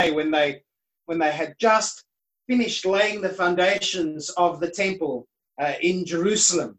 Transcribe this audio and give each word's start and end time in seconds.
day 0.00 0.10
when 0.10 0.30
they 0.30 0.62
when 1.06 1.18
they 1.18 1.32
had 1.32 1.54
just 1.58 2.04
finished 2.48 2.84
laying 2.86 3.20
the 3.20 3.28
foundations 3.28 4.30
of 4.30 4.60
the 4.60 4.70
temple 4.70 5.26
uh, 5.60 5.74
in 5.80 6.04
Jerusalem. 6.04 6.78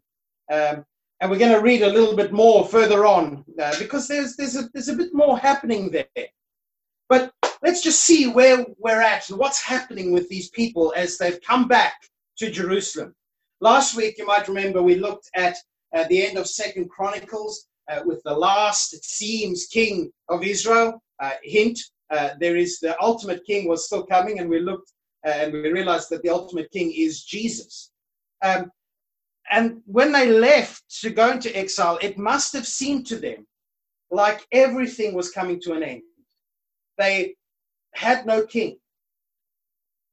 Um, 0.50 0.84
and 1.20 1.30
we're 1.30 1.38
going 1.38 1.52
to 1.52 1.60
read 1.60 1.82
a 1.82 1.92
little 1.92 2.16
bit 2.16 2.32
more 2.32 2.66
further 2.66 3.04
on 3.06 3.44
uh, 3.60 3.74
because 3.78 4.08
there's 4.08 4.36
there's 4.36 4.56
a, 4.56 4.68
there's 4.72 4.88
a 4.88 4.96
bit 4.96 5.12
more 5.12 5.38
happening 5.38 5.90
there. 5.90 6.28
But 7.08 7.32
let's 7.62 7.82
just 7.82 8.00
see 8.00 8.28
where 8.28 8.64
we're 8.78 9.02
at 9.02 9.28
and 9.28 9.38
what's 9.38 9.62
happening 9.62 10.12
with 10.12 10.28
these 10.28 10.48
people 10.50 10.94
as 10.96 11.18
they've 11.18 11.40
come 11.42 11.68
back 11.68 11.94
to 12.38 12.50
Jerusalem. 12.50 13.14
Last 13.60 13.96
week, 13.96 14.16
you 14.16 14.26
might 14.26 14.48
remember, 14.48 14.80
we 14.80 14.94
looked 14.94 15.28
at 15.34 15.56
uh, 15.94 16.04
the 16.08 16.24
end 16.26 16.38
of 16.38 16.46
Second 16.46 16.88
Chronicles 16.88 17.66
uh, 17.90 18.00
with 18.06 18.22
the 18.22 18.32
last, 18.32 18.94
it 18.94 19.04
seems, 19.04 19.66
king 19.66 20.10
of 20.28 20.42
Israel. 20.42 21.02
Uh, 21.18 21.32
hint: 21.42 21.78
uh, 22.10 22.30
there 22.40 22.56
is 22.56 22.78
the 22.80 23.00
ultimate 23.00 23.44
king 23.44 23.68
was 23.68 23.86
still 23.86 24.04
coming, 24.04 24.38
and 24.38 24.48
we 24.48 24.60
looked 24.60 24.92
uh, 25.26 25.30
and 25.30 25.52
we 25.52 25.70
realized 25.70 26.08
that 26.10 26.22
the 26.22 26.30
ultimate 26.30 26.70
king 26.70 26.92
is 26.96 27.24
Jesus. 27.24 27.92
Um, 28.42 28.70
and 29.50 29.82
when 29.86 30.12
they 30.12 30.30
left 30.30 30.82
to 31.00 31.10
go 31.10 31.30
into 31.30 31.54
exile, 31.56 31.98
it 32.00 32.16
must 32.16 32.52
have 32.54 32.66
seemed 32.66 33.06
to 33.08 33.16
them 33.16 33.46
like 34.10 34.46
everything 34.52 35.14
was 35.14 35.30
coming 35.30 35.60
to 35.60 35.72
an 35.72 35.82
end. 35.82 36.02
They 36.98 37.34
had 37.94 38.26
no 38.26 38.46
king. 38.46 38.78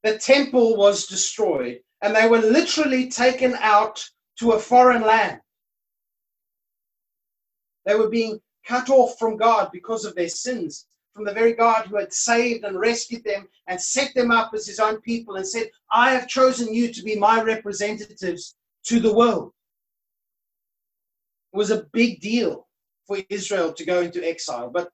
The 0.03 0.17
temple 0.17 0.75
was 0.75 1.07
destroyed, 1.07 1.79
and 2.01 2.15
they 2.15 2.27
were 2.27 2.39
literally 2.39 3.09
taken 3.09 3.55
out 3.59 4.03
to 4.39 4.51
a 4.51 4.59
foreign 4.59 5.01
land. 5.01 5.39
They 7.85 7.95
were 7.95 8.09
being 8.09 8.39
cut 8.65 8.89
off 8.89 9.17
from 9.17 9.37
God 9.37 9.69
because 9.71 10.05
of 10.05 10.15
their 10.15 10.29
sins, 10.29 10.85
from 11.17 11.25
the 11.25 11.33
very 11.33 11.53
God 11.53 11.87
who 11.87 11.97
had 11.97 12.13
saved 12.13 12.63
and 12.63 12.79
rescued 12.79 13.23
them 13.23 13.47
and 13.65 13.81
set 13.81 14.13
them 14.13 14.29
up 14.29 14.51
as 14.53 14.67
his 14.67 14.79
own 14.79 15.01
people 15.01 15.35
and 15.35 15.47
said, 15.47 15.71
I 15.91 16.11
have 16.11 16.27
chosen 16.27 16.71
you 16.71 16.93
to 16.93 17.01
be 17.01 17.15
my 17.15 17.41
representatives 17.41 18.55
to 18.83 18.99
the 18.99 19.11
world. 19.11 19.51
It 21.53 21.57
was 21.57 21.71
a 21.71 21.87
big 21.91 22.21
deal 22.21 22.67
for 23.07 23.17
Israel 23.29 23.73
to 23.73 23.83
go 23.83 24.01
into 24.01 24.23
exile, 24.23 24.69
but 24.69 24.91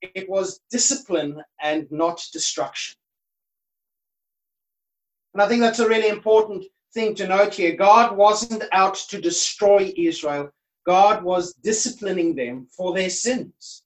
it 0.00 0.26
was 0.26 0.60
discipline 0.70 1.42
and 1.60 1.86
not 1.90 2.24
destruction. 2.32 2.96
And 5.34 5.42
I 5.42 5.48
think 5.48 5.60
that's 5.60 5.80
a 5.80 5.88
really 5.88 6.08
important 6.08 6.64
thing 6.94 7.14
to 7.16 7.28
note 7.28 7.52
here. 7.52 7.76
God 7.76 8.16
wasn't 8.16 8.64
out 8.72 8.94
to 9.10 9.20
destroy 9.20 9.92
Israel, 9.98 10.50
God 10.86 11.22
was 11.22 11.52
disciplining 11.62 12.34
them 12.34 12.68
for 12.74 12.94
their 12.94 13.10
sins, 13.10 13.82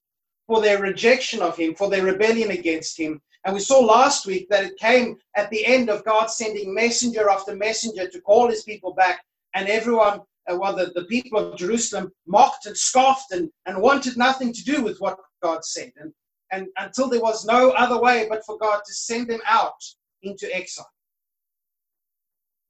for 0.53 0.61
their 0.61 0.79
rejection 0.79 1.41
of 1.41 1.57
Him, 1.57 1.73
for 1.73 1.89
their 1.89 2.03
rebellion 2.03 2.51
against 2.51 2.99
Him. 2.99 3.19
And 3.43 3.55
we 3.55 3.59
saw 3.59 3.79
last 3.79 4.27
week 4.27 4.47
that 4.49 4.63
it 4.63 4.77
came 4.77 5.17
at 5.35 5.49
the 5.49 5.65
end 5.65 5.89
of 5.89 6.05
God 6.05 6.27
sending 6.27 6.71
messenger 6.71 7.27
after 7.27 7.55
messenger 7.55 8.07
to 8.07 8.21
call 8.21 8.49
His 8.49 8.61
people 8.61 8.93
back, 8.93 9.23
and 9.55 9.67
everyone 9.67 10.21
uh, 10.47 10.55
well, 10.55 10.75
the, 10.75 10.91
the 10.93 11.05
people 11.05 11.39
of 11.39 11.57
Jerusalem 11.57 12.11
mocked 12.27 12.67
and 12.67 12.77
scoffed 12.77 13.31
and, 13.31 13.49
and 13.65 13.81
wanted 13.81 14.15
nothing 14.15 14.53
to 14.53 14.63
do 14.63 14.83
with 14.83 14.99
what 14.99 15.17
God 15.41 15.65
said. 15.65 15.91
And, 15.99 16.13
and 16.51 16.67
until 16.77 17.09
there 17.09 17.21
was 17.21 17.45
no 17.45 17.71
other 17.71 17.99
way 17.99 18.27
but 18.29 18.45
for 18.45 18.59
God 18.59 18.81
to 18.85 18.93
send 18.93 19.29
them 19.29 19.39
out 19.47 19.81
into 20.21 20.53
exile. 20.55 20.91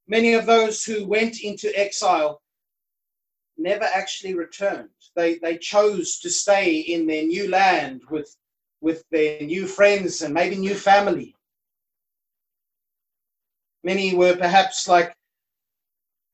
Many 0.08 0.36
of 0.36 0.46
those 0.46 0.86
who 0.86 1.06
went 1.06 1.42
into 1.42 1.78
exile 1.78 2.40
never 3.58 3.86
actually 3.86 4.34
returned. 4.36 4.90
They, 5.16 5.38
they 5.38 5.58
chose 5.58 6.20
to 6.20 6.30
stay 6.30 6.80
in 6.80 7.08
their 7.08 7.24
new 7.24 7.50
land 7.50 8.02
with, 8.10 8.36
with 8.82 9.04
their 9.12 9.42
new 9.42 9.68
friends 9.68 10.22
and 10.22 10.34
maybe 10.34 10.56
new 10.56 10.76
family. 10.76 11.36
Many 13.84 14.16
were 14.16 14.36
perhaps 14.36 14.88
like 14.88 15.14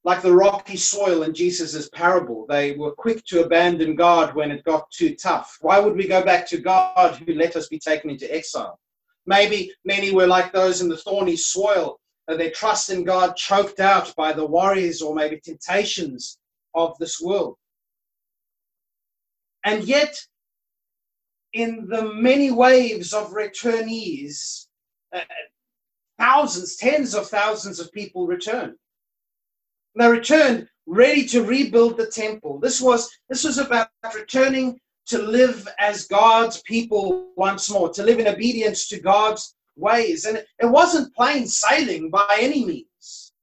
like 0.06 0.22
the 0.22 0.32
rocky 0.32 0.78
soil 0.78 1.24
in 1.24 1.34
Jesus' 1.34 1.90
parable. 1.90 2.46
They 2.48 2.72
were 2.72 2.92
quick 2.92 3.24
to 3.26 3.44
abandon 3.44 3.96
God 3.96 4.34
when 4.34 4.50
it 4.50 4.64
got 4.64 4.90
too 4.92 5.14
tough. 5.16 5.58
Why 5.60 5.80
would 5.80 5.96
we 5.96 6.08
go 6.08 6.24
back 6.24 6.48
to 6.48 6.58
God 6.58 7.18
who 7.18 7.34
let 7.34 7.58
us 7.58 7.68
be 7.68 7.80
taken 7.80 8.10
into 8.10 8.34
exile? 8.34 8.80
Maybe 9.26 9.74
many 9.84 10.12
were 10.12 10.26
like 10.26 10.54
those 10.54 10.82
in 10.82 10.88
the 10.88 10.98
thorny 10.98 11.36
soil, 11.36 12.00
their 12.28 12.52
trust 12.52 12.90
in 12.90 13.04
God 13.04 13.36
choked 13.36 13.80
out 13.80 14.16
by 14.16 14.32
the 14.32 14.46
worries 14.46 15.02
or 15.02 15.14
maybe 15.14 15.40
temptations 15.40 16.38
of 16.74 16.98
this 17.00 17.20
world. 17.22 17.56
And 19.64 19.84
yet, 19.84 20.16
in 21.54 21.88
the 21.90 22.14
many 22.14 22.52
waves 22.52 23.14
of 23.14 23.32
returnees, 23.32 24.68
uh, 25.14 25.22
thousands, 26.18 26.78
tens 26.78 27.16
of 27.16 27.28
thousands 27.28 27.80
of 27.80 27.92
people 27.92 28.28
returned. 28.28 28.76
They 29.96 30.08
returned 30.08 30.68
ready 30.86 31.26
to 31.28 31.44
rebuild 31.44 31.98
the 31.98 32.08
temple. 32.08 32.60
This 32.60 32.82
was, 32.82 33.10
this 33.30 33.44
was 33.44 33.58
about 33.58 33.90
returning 34.16 34.80
to 35.08 35.18
live 35.20 35.68
as 35.80 36.08
God's 36.08 36.62
people 36.64 37.32
once 37.36 37.70
more, 37.70 37.90
to 37.94 38.04
live 38.04 38.20
in 38.20 38.28
obedience 38.28 38.88
to 38.90 39.00
God's 39.00 39.56
ways. 39.76 40.26
And 40.26 40.38
it 40.38 40.66
wasn't 40.66 41.16
plain 41.16 41.48
sailing 41.48 42.10
by 42.10 42.38
any 42.40 42.66
means. 42.66 43.34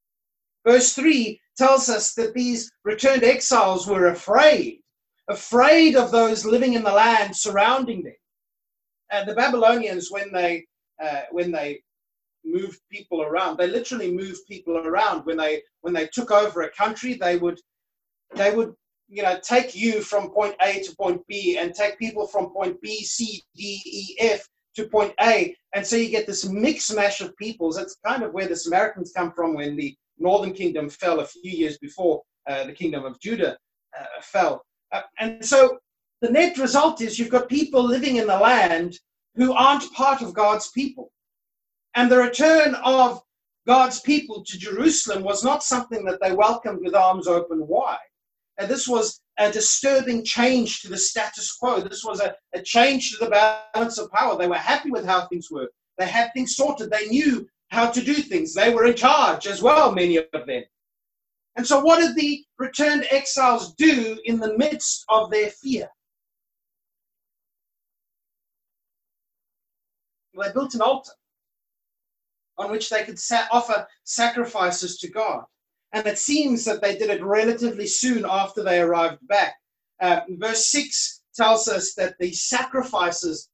Verse 0.65 0.93
3 0.95 1.41
tells 1.57 1.89
us 1.89 2.15
that 2.15 2.35
these 2.35 2.71
returned 2.85 3.25
exiles 3.25 3.87
were 3.87 4.09
afraid, 4.09 4.81
afraid 5.29 5.97
of 5.97 6.11
those 6.11 6.45
living 6.45 6.75
in 6.75 6.83
the 6.83 6.93
land 6.93 7.35
surrounding 7.35 8.03
them. 8.03 8.17
And 9.11 9.29
the 9.29 9.35
Babylonians, 9.35 10.11
when 10.11 10.33
they 10.33 10.67
uh, 11.03 11.23
when 11.31 11.53
they 11.53 11.81
moved 12.47 12.81
people 12.91 13.23
around. 13.23 13.57
They 13.57 13.67
literally 13.67 14.13
moved 14.13 14.41
people 14.49 14.79
around 14.79 15.27
when 15.27 15.37
they 15.37 15.63
when 15.83 15.93
they 15.93 16.09
took 16.13 16.31
over 16.31 16.63
a 16.63 16.71
country. 16.71 17.15
They 17.15 17.37
would 17.37 17.61
they 18.35 18.55
would 18.55 18.75
you 19.09 19.23
know 19.23 19.39
take 19.43 19.75
you 19.75 20.01
from 20.01 20.31
point 20.31 20.55
A 20.63 20.81
to 20.81 20.97
point 20.97 21.23
B 21.29 21.59
and 21.59 21.75
take 21.75 21.99
people 21.99 22.27
from 22.27 22.51
point 22.51 22.81
B, 22.81 23.03
C, 23.05 23.43
D, 23.55 23.83
E, 23.85 24.17
F 24.21 24.49
to 24.77 24.89
point 24.89 25.15
A, 25.21 25.55
and 25.75 25.87
so 25.87 25.97
you 25.97 26.09
get 26.09 26.27
this 26.27 26.49
mix 26.49 26.93
mash 26.93 27.21
of 27.21 27.37
peoples. 27.37 27.77
That's 27.77 27.97
kind 28.07 28.23
of 28.23 28.33
where 28.33 28.49
the 28.49 28.57
Samaritans 28.57 29.13
come 29.15 29.33
from 29.33 29.55
when 29.55 29.77
the 29.77 29.97
northern 30.19 30.53
kingdom 30.53 30.89
fell 30.89 31.21
a 31.21 31.27
few 31.27 31.51
years 31.51 31.79
before 31.79 32.23
uh, 32.49 32.65
the 32.65 32.73
kingdom 32.73 33.05
of 33.05 33.21
Judah 33.21 33.57
uh, 33.99 34.05
fell. 34.23 34.65
Uh, 34.93 35.03
and 35.19 35.45
so 35.45 35.79
the 36.23 36.31
net 36.31 36.59
result 36.59 37.01
is 37.01 37.19
you've 37.19 37.31
got 37.31 37.49
people 37.49 37.83
living 37.83 38.17
in 38.17 38.27
the 38.27 38.39
land 38.39 38.99
who 39.35 39.53
aren't 39.53 39.93
part 39.93 40.23
of 40.23 40.35
God's 40.35 40.71
people. 40.71 41.11
And 41.95 42.11
the 42.11 42.19
return 42.19 42.75
of 42.77 43.23
God's 43.67 44.01
people 44.01 44.45
to 44.45 44.59
Jerusalem 44.59 45.23
was 45.23 45.43
not 45.43 45.63
something 45.63 46.05
that 46.05 46.21
they 46.23 46.33
welcomed 46.33 46.81
with 46.83 46.95
arms 46.95 47.27
open 47.27 47.67
wide. 47.67 47.99
And 48.59 48.69
this 48.69 48.89
was 48.89 49.21
a 49.39 49.51
disturbing 49.51 50.25
change 50.25 50.81
to 50.81 50.89
the 50.89 50.97
status 50.97 51.53
quo. 51.53 51.81
This 51.81 52.05
was 52.05 52.21
a, 52.21 52.35
a 52.55 52.63
change 52.63 53.13
to 53.13 53.25
the 53.25 53.31
balance 53.75 53.99
of 53.99 54.11
power. 54.11 54.39
They 54.39 54.47
were 54.47 54.55
happy 54.55 54.91
with 54.91 55.05
how 55.05 55.27
things 55.27 55.51
were. 55.51 55.69
They 55.99 56.07
had 56.07 56.31
things 56.33 56.57
sorted. 56.57 56.91
They 56.91 57.09
knew 57.09 57.47
how 57.71 57.91
to 57.91 58.03
do 58.03 58.15
things. 58.15 58.55
They 58.55 58.73
were 58.73 58.87
in 58.87 58.95
charge 58.95 59.47
as 59.47 59.63
well, 59.63 59.93
many 59.93 60.17
of 60.17 60.27
them. 60.33 60.63
And 61.57 61.67
so, 61.67 61.81
what 61.81 62.01
did 62.01 62.15
the 62.15 62.45
returned 62.59 63.07
exiles 63.11 63.75
do 63.75 64.19
in 64.25 64.39
the 64.39 64.57
midst 64.59 65.05
of 65.09 65.31
their 65.31 65.51
fear? 65.51 65.89
They 70.35 70.53
built 70.53 70.75
an 70.75 70.83
altar 70.83 71.13
on 72.59 72.71
which 72.71 72.91
they 72.91 73.05
could 73.05 73.19
sa- 73.19 73.49
offer 73.51 73.87
sacrifices 74.05 74.99
to 74.99 75.09
God. 75.09 75.45
And 75.93 76.07
it 76.07 76.19
seems 76.19 76.65
that 76.65 76.83
they 76.83 76.97
did 76.97 77.11
it 77.11 77.25
relatively 77.25 77.87
soon 77.87 78.27
after 78.29 78.63
they 78.63 78.81
arrived 78.81 79.27
back. 79.29 79.55
Uh, 80.01 80.21
verse 80.31 80.71
6 80.71 81.23
tells 81.35 81.69
us 81.69 81.95
that 81.95 82.17
the 82.19 82.33
sacrifices 82.33 83.49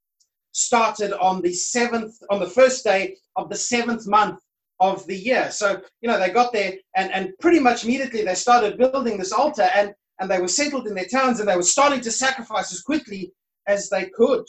started 0.52 1.12
on 1.18 1.42
the 1.42 1.52
seventh, 1.52 2.14
on 2.30 2.40
the 2.40 2.48
first 2.48 2.84
day 2.84 3.16
of 3.36 3.48
the 3.48 3.56
seventh 3.56 4.06
month 4.06 4.40
of 4.80 5.06
the 5.06 5.16
year. 5.16 5.50
So, 5.50 5.80
you 6.00 6.08
know, 6.08 6.18
they 6.18 6.30
got 6.30 6.52
there 6.52 6.74
and, 6.96 7.10
and 7.12 7.32
pretty 7.40 7.60
much 7.60 7.84
immediately 7.84 8.22
they 8.22 8.34
started 8.34 8.78
building 8.78 9.18
this 9.18 9.32
altar 9.32 9.68
and, 9.74 9.94
and 10.20 10.30
they 10.30 10.40
were 10.40 10.48
settled 10.48 10.86
in 10.86 10.94
their 10.94 11.06
towns 11.06 11.40
and 11.40 11.48
they 11.48 11.56
were 11.56 11.62
starting 11.62 12.00
to 12.00 12.10
sacrifice 12.10 12.72
as 12.72 12.82
quickly 12.82 13.32
as 13.66 13.88
they 13.88 14.06
could. 14.06 14.44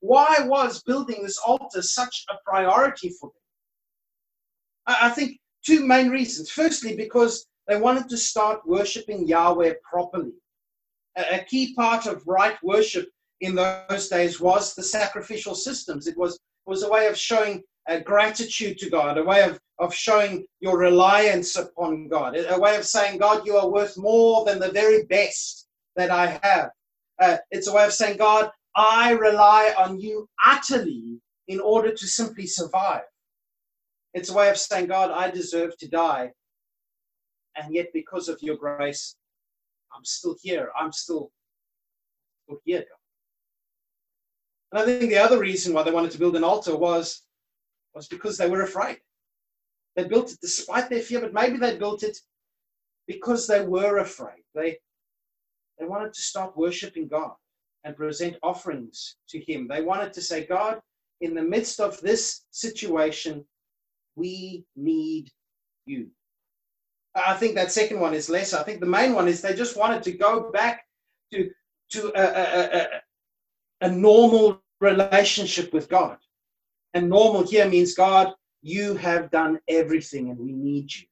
Why 0.00 0.36
was 0.44 0.82
building 0.82 1.22
this 1.22 1.38
altar 1.38 1.82
such 1.82 2.24
a 2.30 2.34
priority 2.44 3.10
for 3.20 3.28
them? 3.28 3.34
I 4.86 5.10
think 5.10 5.38
two 5.64 5.86
main 5.86 6.08
reasons. 6.08 6.50
Firstly, 6.50 6.96
because 6.96 7.46
they 7.68 7.76
wanted 7.76 8.08
to 8.08 8.16
start 8.16 8.66
worshiping 8.66 9.26
Yahweh 9.26 9.74
properly. 9.88 10.32
A, 11.16 11.44
key 11.44 11.74
part 11.74 12.06
of 12.06 12.26
right 12.26 12.56
worship 12.62 13.08
in 13.40 13.54
those 13.54 14.08
days 14.08 14.40
was 14.40 14.74
the 14.74 14.82
sacrificial 14.82 15.54
systems. 15.54 16.06
It 16.06 16.16
was, 16.16 16.38
was 16.66 16.82
a 16.82 16.90
way 16.90 17.06
of 17.06 17.16
showing 17.16 17.62
uh, 17.88 18.00
gratitude 18.00 18.78
to 18.78 18.90
God, 18.90 19.18
a 19.18 19.24
way 19.24 19.42
of, 19.42 19.58
of 19.78 19.94
showing 19.94 20.44
your 20.60 20.78
reliance 20.78 21.56
upon 21.56 22.08
God, 22.08 22.36
a 22.36 22.58
way 22.58 22.76
of 22.76 22.84
saying, 22.84 23.18
God, 23.18 23.46
you 23.46 23.56
are 23.56 23.68
worth 23.68 23.96
more 23.96 24.44
than 24.44 24.58
the 24.58 24.70
very 24.72 25.04
best 25.04 25.66
that 25.96 26.10
I 26.10 26.38
have. 26.42 26.70
Uh, 27.20 27.38
it's 27.50 27.68
a 27.68 27.72
way 27.72 27.84
of 27.84 27.92
saying, 27.92 28.18
God, 28.18 28.50
I 28.76 29.12
rely 29.12 29.74
on 29.76 29.98
you 29.98 30.28
utterly 30.44 31.20
in 31.48 31.60
order 31.60 31.92
to 31.92 32.06
simply 32.06 32.46
survive. 32.46 33.02
It's 34.14 34.30
a 34.30 34.34
way 34.34 34.48
of 34.50 34.58
saying, 34.58 34.86
God, 34.86 35.10
I 35.10 35.30
deserve 35.30 35.76
to 35.78 35.88
die. 35.88 36.30
And 37.56 37.74
yet, 37.74 37.88
because 37.92 38.28
of 38.28 38.38
your 38.42 38.56
grace, 38.56 39.16
I'm 39.94 40.04
still 40.04 40.36
here. 40.40 40.70
I'm 40.78 40.92
still, 40.92 41.30
still 42.44 42.60
here, 42.64 42.80
God. 42.80 42.99
And 44.72 44.82
I 44.82 44.84
think 44.84 45.10
the 45.10 45.18
other 45.18 45.38
reason 45.38 45.74
why 45.74 45.82
they 45.82 45.90
wanted 45.90 46.12
to 46.12 46.18
build 46.18 46.36
an 46.36 46.44
altar 46.44 46.76
was, 46.76 47.22
was 47.94 48.06
because 48.06 48.38
they 48.38 48.48
were 48.48 48.62
afraid. 48.62 48.98
They 49.96 50.04
built 50.04 50.30
it 50.32 50.38
despite 50.40 50.88
their 50.88 51.02
fear, 51.02 51.20
but 51.20 51.34
maybe 51.34 51.58
they 51.58 51.76
built 51.76 52.02
it 52.02 52.16
because 53.06 53.46
they 53.46 53.64
were 53.64 53.98
afraid. 53.98 54.42
They, 54.54 54.78
they 55.78 55.86
wanted 55.86 56.12
to 56.14 56.20
start 56.20 56.56
worshiping 56.56 57.08
God 57.08 57.32
and 57.84 57.96
present 57.96 58.36
offerings 58.42 59.16
to 59.30 59.40
Him. 59.40 59.66
They 59.66 59.82
wanted 59.82 60.12
to 60.12 60.22
say, 60.22 60.46
God, 60.46 60.80
in 61.20 61.34
the 61.34 61.42
midst 61.42 61.80
of 61.80 62.00
this 62.00 62.42
situation, 62.50 63.44
we 64.14 64.64
need 64.76 65.30
you. 65.86 66.08
I 67.14 67.34
think 67.34 67.56
that 67.56 67.72
second 67.72 67.98
one 67.98 68.14
is 68.14 68.30
less. 68.30 68.54
I 68.54 68.62
think 68.62 68.80
the 68.80 68.86
main 68.86 69.14
one 69.14 69.26
is 69.26 69.42
they 69.42 69.54
just 69.54 69.76
wanted 69.76 70.02
to 70.04 70.12
go 70.12 70.50
back 70.52 70.84
to, 71.32 71.50
to 71.90 72.12
a, 72.14 72.78
a, 72.78 73.00
a 73.80 73.90
normal 73.90 74.62
relationship 74.80 75.72
with 75.72 75.88
God. 75.88 76.18
And 76.94 77.08
normal 77.08 77.46
here 77.46 77.68
means, 77.68 77.94
God, 77.94 78.32
you 78.62 78.94
have 78.94 79.30
done 79.30 79.58
everything 79.68 80.30
and 80.30 80.38
we 80.38 80.52
need 80.52 80.94
you. 80.94 81.06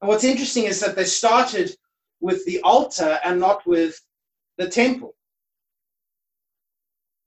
And 0.00 0.08
what's 0.08 0.24
interesting 0.24 0.64
is 0.64 0.80
that 0.80 0.96
they 0.96 1.04
started 1.04 1.74
with 2.20 2.44
the 2.44 2.60
altar 2.62 3.18
and 3.24 3.40
not 3.40 3.66
with 3.66 4.00
the 4.56 4.68
temple. 4.68 5.14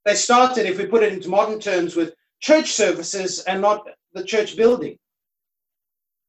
They 0.04 0.14
started, 0.14 0.66
if 0.66 0.78
we 0.78 0.86
put 0.86 1.02
it 1.02 1.12
into 1.12 1.28
modern 1.28 1.60
terms, 1.60 1.96
with 1.96 2.14
church 2.40 2.72
services 2.72 3.40
and 3.40 3.60
not 3.60 3.86
the 4.14 4.24
church 4.24 4.56
building. 4.56 4.98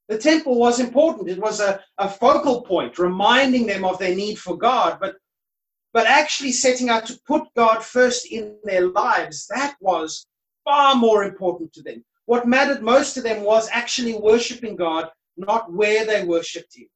The 0.09 0.18
temple 0.18 0.59
was 0.59 0.80
important. 0.80 1.30
It 1.30 1.39
was 1.39 1.59
a, 1.59 1.80
a 1.98 2.09
focal 2.09 2.62
point, 2.62 3.00
reminding 3.00 3.66
them 3.66 3.83
of 3.83 3.98
their 4.00 4.16
need 4.16 4.38
for 4.38 4.57
God, 4.57 4.98
but, 5.00 5.16
but 5.94 6.07
actually 6.07 6.51
setting 6.51 6.90
out 6.90 7.06
to 7.06 7.19
put 7.25 7.44
God 7.56 7.84
first 7.84 8.25
in 8.25 8.57
their 8.63 8.88
lives, 8.88 9.48
that 9.48 9.75
was 9.80 10.25
far 10.66 10.95
more 10.95 11.24
important 11.24 11.72
to 11.74 11.84
them. 11.84 12.04
What 12.25 12.48
mattered 12.48 12.81
most 12.81 13.13
to 13.13 13.22
them 13.22 13.44
was 13.44 13.69
actually 13.72 14.16
worshiping 14.16 14.75
God, 14.75 15.10
not 15.38 15.72
where 15.72 16.06
they 16.06 16.24
worshiped 16.24 16.75
Him. 16.75 16.88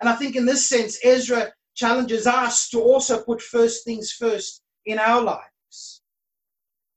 And 0.00 0.08
I 0.08 0.16
think 0.16 0.36
in 0.36 0.46
this 0.46 0.66
sense, 0.66 0.98
Ezra 1.04 1.52
challenges 1.74 2.26
us 2.26 2.68
to 2.70 2.80
also 2.80 3.22
put 3.22 3.42
first 3.42 3.84
things 3.84 4.12
first 4.12 4.62
in 4.86 4.98
our 4.98 5.20
lives. 5.20 6.02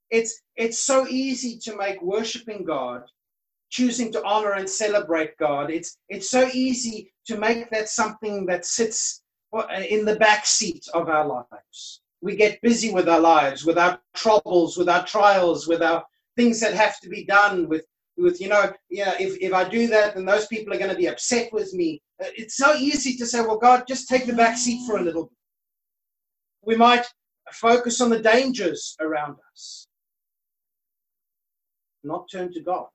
It's, 0.09 0.41
it's 0.55 0.83
so 0.83 1.07
easy 1.07 1.57
to 1.63 1.75
make 1.75 2.01
worshiping 2.01 2.63
God, 2.63 3.03
choosing 3.69 4.11
to 4.13 4.23
honor 4.23 4.53
and 4.53 4.69
celebrate 4.69 5.35
God. 5.37 5.71
It's, 5.71 5.97
it's 6.07 6.29
so 6.29 6.47
easy 6.53 7.11
to 7.25 7.37
make 7.37 7.69
that 7.71 7.89
something 7.89 8.45
that 8.45 8.65
sits 8.65 9.22
in 9.89 10.05
the 10.05 10.15
back 10.15 10.45
seat 10.45 10.87
of 10.93 11.09
our 11.09 11.27
lives. 11.27 12.01
We 12.21 12.35
get 12.35 12.61
busy 12.61 12.91
with 12.91 13.09
our 13.09 13.19
lives, 13.19 13.65
with 13.65 13.77
our 13.77 13.99
troubles, 14.13 14.77
with 14.77 14.89
our 14.89 15.05
trials, 15.05 15.67
with 15.67 15.81
our 15.81 16.03
things 16.37 16.59
that 16.61 16.73
have 16.73 16.99
to 17.01 17.09
be 17.09 17.25
done, 17.25 17.67
with 17.67 17.85
with 18.17 18.39
you 18.39 18.47
know 18.47 18.71
yeah 18.89 19.15
if, 19.19 19.35
if 19.41 19.53
i 19.53 19.67
do 19.67 19.87
that 19.87 20.13
then 20.13 20.23
those 20.23 20.45
people 20.45 20.71
are 20.71 20.77
going 20.77 20.89
to 20.89 20.95
be 20.97 21.07
upset 21.07 21.51
with 21.51 21.73
me. 21.73 22.01
Uh, 22.21 22.27
it's 22.35 22.57
so 22.57 22.75
easy 22.75 23.15
to 23.15 23.25
say 23.25 23.41
well 23.41 23.57
god 23.57 23.85
just 23.87 24.07
take 24.07 24.25
the 24.25 24.33
back 24.33 24.57
seat 24.57 24.85
for 24.85 24.97
a 24.97 25.01
little 25.01 25.23
bit. 25.23 25.37
We 26.61 26.75
might 26.75 27.05
focus 27.51 28.01
on 28.01 28.09
the 28.09 28.19
dangers 28.19 28.95
around 28.99 29.37
us. 29.51 29.87
Not 32.03 32.29
turn 32.31 32.51
to 32.53 32.61
god. 32.61 32.87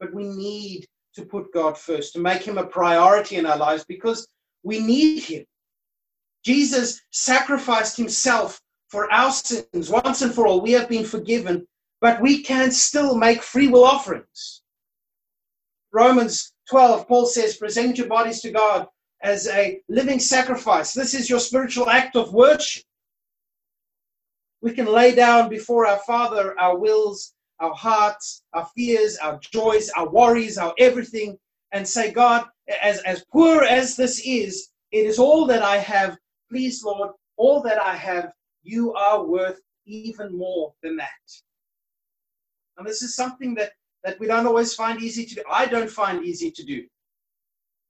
But 0.00 0.14
we 0.14 0.24
need 0.24 0.86
to 1.14 1.24
put 1.24 1.52
god 1.52 1.78
first 1.78 2.12
to 2.12 2.20
make 2.20 2.42
him 2.42 2.58
a 2.58 2.66
priority 2.66 3.36
in 3.36 3.46
our 3.46 3.56
lives 3.56 3.84
because 3.84 4.26
we 4.62 4.78
need 4.78 5.22
him 5.22 5.44
jesus 6.44 7.00
sacrificed 7.10 7.96
himself 7.96 8.60
for 8.88 9.12
our 9.12 9.32
sins 9.32 9.90
once 9.90 10.22
and 10.22 10.34
for 10.34 10.46
all 10.46 10.60
we 10.60 10.72
have 10.72 10.88
been 10.88 11.04
forgiven 11.04 11.66
but 12.02 12.20
we 12.20 12.42
can 12.42 12.72
still 12.72 13.16
make 13.16 13.44
free 13.44 13.68
will 13.68 13.84
offerings. 13.84 14.62
Romans 15.92 16.52
12, 16.68 17.06
Paul 17.06 17.26
says, 17.26 17.56
present 17.56 17.96
your 17.96 18.08
bodies 18.08 18.40
to 18.40 18.50
God 18.50 18.88
as 19.22 19.46
a 19.46 19.80
living 19.88 20.18
sacrifice. 20.18 20.92
This 20.92 21.14
is 21.14 21.30
your 21.30 21.38
spiritual 21.38 21.88
act 21.88 22.16
of 22.16 22.34
worship. 22.34 22.82
We 24.62 24.72
can 24.72 24.86
lay 24.86 25.14
down 25.14 25.48
before 25.48 25.86
our 25.86 26.00
Father 26.00 26.58
our 26.58 26.76
wills, 26.76 27.34
our 27.60 27.74
hearts, 27.74 28.42
our 28.52 28.68
fears, 28.74 29.16
our 29.18 29.38
joys, 29.38 29.88
our 29.90 30.08
worries, 30.08 30.58
our 30.58 30.74
everything, 30.78 31.38
and 31.70 31.86
say, 31.86 32.10
God, 32.10 32.46
as, 32.80 33.00
as 33.02 33.24
poor 33.32 33.62
as 33.62 33.96
this 33.96 34.22
is, 34.24 34.68
it 34.90 35.06
is 35.06 35.18
all 35.18 35.46
that 35.46 35.62
I 35.62 35.78
have. 35.78 36.16
Please, 36.50 36.82
Lord, 36.84 37.10
all 37.36 37.62
that 37.62 37.80
I 37.80 37.96
have, 37.96 38.32
you 38.62 38.92
are 38.94 39.24
worth 39.24 39.60
even 39.86 40.36
more 40.36 40.72
than 40.82 40.96
that. 40.96 41.08
And 42.76 42.86
this 42.86 43.02
is 43.02 43.16
something 43.16 43.54
that, 43.54 43.72
that 44.04 44.18
we 44.20 44.26
don't 44.26 44.46
always 44.46 44.74
find 44.74 45.02
easy 45.02 45.24
to 45.24 45.34
do. 45.36 45.42
I 45.50 45.66
don't 45.66 45.90
find 45.90 46.24
easy 46.24 46.50
to 46.50 46.64
do. 46.64 46.84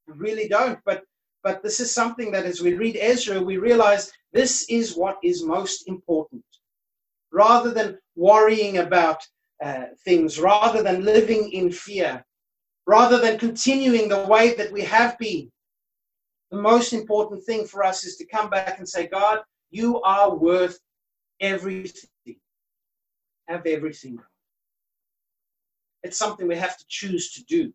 I 0.09 0.13
really 0.15 0.49
don't. 0.49 0.79
But 0.85 1.05
but 1.43 1.63
this 1.63 1.81
is 1.81 1.93
something 1.93 2.31
that 2.33 2.45
as 2.45 2.61
we 2.61 2.75
read 2.75 2.97
Ezra, 2.97 3.43
we 3.43 3.57
realize 3.57 4.13
this 4.33 4.65
is 4.69 4.97
what 4.97 5.19
is 5.23 5.45
most 5.45 5.89
important. 5.89 6.45
Rather 7.33 7.73
than 7.73 7.99
worrying 8.15 8.79
about 8.79 9.21
uh, 9.63 9.87
things, 10.05 10.39
rather 10.39 10.83
than 10.83 11.05
living 11.05 11.51
in 11.53 11.71
fear, 11.71 12.25
rather 12.87 13.19
than 13.19 13.39
continuing 13.39 14.09
the 14.09 14.25
way 14.27 14.55
that 14.55 14.73
we 14.73 14.83
have 14.83 15.19
been, 15.19 15.51
the 16.51 16.61
most 16.61 16.93
important 16.93 17.43
thing 17.45 17.67
for 17.67 17.85
us 17.85 18.05
is 18.05 18.17
to 18.17 18.27
come 18.27 18.51
back 18.51 18.79
and 18.79 18.89
say, 18.89 19.07
God, 19.07 19.41
you 19.71 20.03
are 20.03 20.35
worth 20.35 20.79
everything. 21.41 22.37
Have 23.49 23.67
everything. 23.67 24.19
It's 26.03 26.19
something 26.19 26.47
we 26.47 26.57
have 26.57 26.77
to 26.77 26.85
choose 26.89 27.33
to 27.33 27.45
do. 27.45 27.73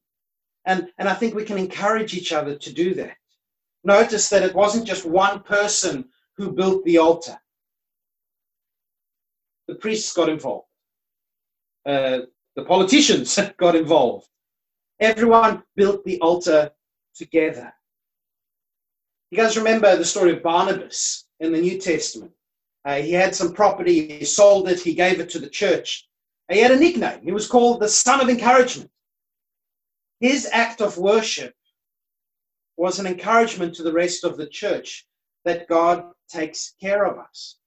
And, 0.65 0.89
and 0.97 1.07
I 1.07 1.13
think 1.13 1.33
we 1.33 1.45
can 1.45 1.57
encourage 1.57 2.13
each 2.13 2.33
other 2.33 2.55
to 2.55 2.73
do 2.73 2.93
that. 2.95 3.15
Notice 3.83 4.29
that 4.29 4.43
it 4.43 4.53
wasn't 4.53 4.85
just 4.85 5.05
one 5.05 5.41
person 5.41 6.05
who 6.35 6.51
built 6.51 6.83
the 6.83 6.97
altar. 6.97 7.39
The 9.67 9.75
priests 9.75 10.13
got 10.13 10.29
involved. 10.29 10.67
Uh, 11.85 12.19
the 12.55 12.63
politicians 12.65 13.39
got 13.57 13.75
involved. 13.75 14.27
Everyone 14.99 15.63
built 15.75 16.03
the 16.05 16.19
altar 16.21 16.71
together. 17.15 17.73
You 19.29 19.37
guys 19.37 19.57
remember 19.57 19.95
the 19.95 20.05
story 20.05 20.31
of 20.31 20.43
Barnabas 20.43 21.25
in 21.39 21.51
the 21.51 21.61
New 21.61 21.79
Testament? 21.79 22.31
Uh, 22.85 22.95
he 22.95 23.11
had 23.11 23.35
some 23.35 23.53
property, 23.53 24.17
he 24.19 24.25
sold 24.25 24.69
it, 24.69 24.79
he 24.79 24.93
gave 24.93 25.19
it 25.19 25.29
to 25.31 25.39
the 25.39 25.49
church. 25.49 26.07
He 26.49 26.59
had 26.59 26.71
a 26.71 26.79
nickname. 26.79 27.21
He 27.21 27.33
was 27.33 27.47
called 27.47 27.81
the 27.81 27.89
Son 27.89 28.21
of 28.21 28.29
Encouragement. 28.29 28.89
His 30.19 30.47
act 30.51 30.81
of 30.81 30.97
worship 30.97 31.53
was 32.77 32.99
an 32.99 33.07
encouragement 33.07 33.75
to 33.75 33.83
the 33.83 33.91
rest 33.91 34.23
of 34.23 34.37
the 34.37 34.47
church 34.47 35.05
that 35.43 35.67
God 35.67 36.05
takes 36.29 36.75
care 36.79 37.05
of 37.05 37.19
us. 37.19 37.57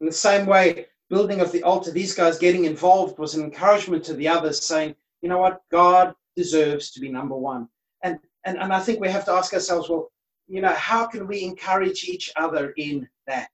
In 0.00 0.06
the 0.06 0.12
same 0.12 0.46
way, 0.46 0.86
building 1.10 1.40
of 1.40 1.52
the 1.52 1.62
altar, 1.62 1.90
these 1.90 2.14
guys 2.14 2.38
getting 2.38 2.64
involved 2.64 3.18
was 3.18 3.34
an 3.34 3.44
encouragement 3.44 4.04
to 4.04 4.14
the 4.14 4.28
others, 4.28 4.62
saying, 4.62 4.94
you 5.22 5.28
know 5.28 5.38
what, 5.38 5.62
God 5.70 6.14
deserves 6.36 6.90
to 6.92 7.00
be 7.00 7.08
number 7.08 7.36
one. 7.36 7.68
And, 8.02 8.18
and, 8.44 8.58
and 8.58 8.72
I 8.72 8.80
think 8.80 9.00
we 9.00 9.08
have 9.08 9.24
to 9.26 9.32
ask 9.32 9.54
ourselves, 9.54 9.88
well, 9.88 10.10
you 10.48 10.60
know, 10.60 10.72
how 10.74 11.06
can 11.06 11.26
we 11.26 11.42
encourage 11.42 12.04
each 12.04 12.32
other 12.36 12.72
in 12.76 13.08
that? 13.26 13.50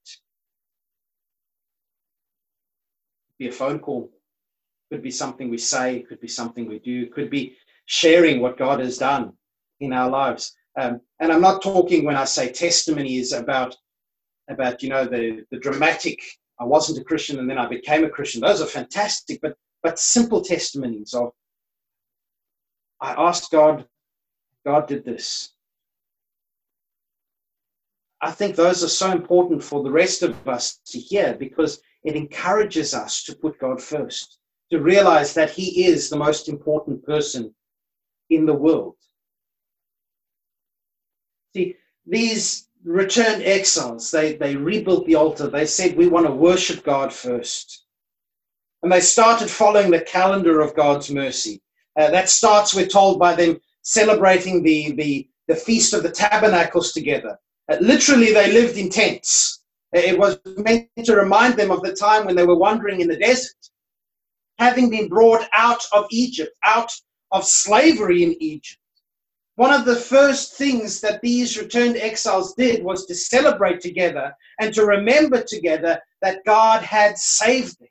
be 3.42 3.48
a 3.48 3.52
phone 3.52 3.80
call, 3.80 4.08
could 4.90 5.02
be 5.02 5.10
something 5.10 5.50
we 5.50 5.58
say, 5.58 6.04
could 6.08 6.20
be 6.20 6.28
something 6.28 6.66
we 6.66 6.78
do, 6.78 7.08
could 7.08 7.28
be 7.28 7.56
sharing 7.86 8.40
what 8.40 8.56
God 8.56 8.78
has 8.78 8.98
done 8.98 9.32
in 9.80 9.92
our 9.92 10.08
lives. 10.08 10.54
Um, 10.78 11.00
and 11.18 11.32
I'm 11.32 11.40
not 11.40 11.60
talking 11.60 12.04
when 12.04 12.16
I 12.16 12.24
say 12.24 12.52
testimony 12.52 13.16
is 13.16 13.32
about 13.32 13.76
about 14.48 14.82
you 14.82 14.90
know 14.90 15.04
the 15.04 15.44
the 15.50 15.58
dramatic. 15.58 16.20
I 16.62 16.64
wasn't 16.64 17.00
a 17.00 17.04
Christian 17.04 17.40
and 17.40 17.50
then 17.50 17.58
I 17.58 17.66
became 17.66 18.04
a 18.04 18.08
Christian. 18.08 18.40
Those 18.40 18.62
are 18.62 18.66
fantastic, 18.66 19.40
but 19.42 19.56
but 19.82 19.98
simple 19.98 20.42
testimonies 20.42 21.12
of 21.12 21.32
I 23.00 23.14
asked 23.18 23.50
God, 23.50 23.84
God 24.64 24.86
did 24.86 25.04
this. 25.04 25.54
I 28.20 28.30
think 28.30 28.54
those 28.54 28.84
are 28.84 28.88
so 28.88 29.10
important 29.10 29.60
for 29.64 29.82
the 29.82 29.90
rest 29.90 30.22
of 30.22 30.46
us 30.46 30.78
to 30.86 31.00
hear 31.00 31.34
because 31.34 31.82
it 32.04 32.14
encourages 32.14 32.94
us 32.94 33.24
to 33.24 33.34
put 33.34 33.58
God 33.58 33.82
first, 33.82 34.38
to 34.70 34.78
realize 34.80 35.34
that 35.34 35.50
He 35.50 35.86
is 35.86 36.08
the 36.08 36.16
most 36.16 36.48
important 36.48 37.04
person 37.04 37.52
in 38.30 38.46
the 38.46 38.54
world. 38.54 38.94
See, 41.56 41.74
these, 42.06 42.68
returned 42.84 43.42
exiles, 43.42 44.10
they, 44.10 44.36
they 44.36 44.56
rebuilt 44.56 45.06
the 45.06 45.14
altar. 45.14 45.48
They 45.48 45.66
said, 45.66 45.96
We 45.96 46.08
want 46.08 46.26
to 46.26 46.32
worship 46.32 46.84
God 46.84 47.12
first. 47.12 47.84
And 48.82 48.90
they 48.90 49.00
started 49.00 49.48
following 49.48 49.90
the 49.90 50.00
calendar 50.00 50.60
of 50.60 50.74
God's 50.74 51.10
mercy. 51.10 51.62
Uh, 51.98 52.10
that 52.10 52.28
starts, 52.28 52.74
we're 52.74 52.86
told, 52.86 53.18
by 53.18 53.34
them 53.34 53.60
celebrating 53.82 54.62
the, 54.62 54.92
the, 54.92 55.28
the 55.46 55.54
Feast 55.54 55.94
of 55.94 56.02
the 56.02 56.10
Tabernacles 56.10 56.92
together. 56.92 57.38
Uh, 57.70 57.76
literally, 57.80 58.32
they 58.32 58.52
lived 58.52 58.76
in 58.76 58.88
tents. 58.88 59.62
It 59.92 60.18
was 60.18 60.38
meant 60.56 60.88
to 61.04 61.16
remind 61.16 61.54
them 61.54 61.70
of 61.70 61.82
the 61.82 61.94
time 61.94 62.24
when 62.24 62.34
they 62.34 62.46
were 62.46 62.56
wandering 62.56 63.00
in 63.00 63.08
the 63.08 63.18
desert, 63.18 63.56
having 64.58 64.88
been 64.88 65.08
brought 65.08 65.46
out 65.54 65.82
of 65.92 66.06
Egypt, 66.10 66.52
out 66.64 66.90
of 67.30 67.44
slavery 67.44 68.22
in 68.22 68.34
Egypt. 68.40 68.78
One 69.56 69.72
of 69.72 69.84
the 69.84 69.96
first 69.96 70.54
things 70.54 71.00
that 71.02 71.20
these 71.20 71.58
returned 71.58 71.96
exiles 71.96 72.54
did 72.54 72.82
was 72.82 73.04
to 73.06 73.14
celebrate 73.14 73.80
together 73.80 74.34
and 74.60 74.72
to 74.74 74.86
remember 74.86 75.42
together 75.42 76.00
that 76.22 76.44
God 76.46 76.82
had 76.82 77.18
saved 77.18 77.78
them, 77.78 77.88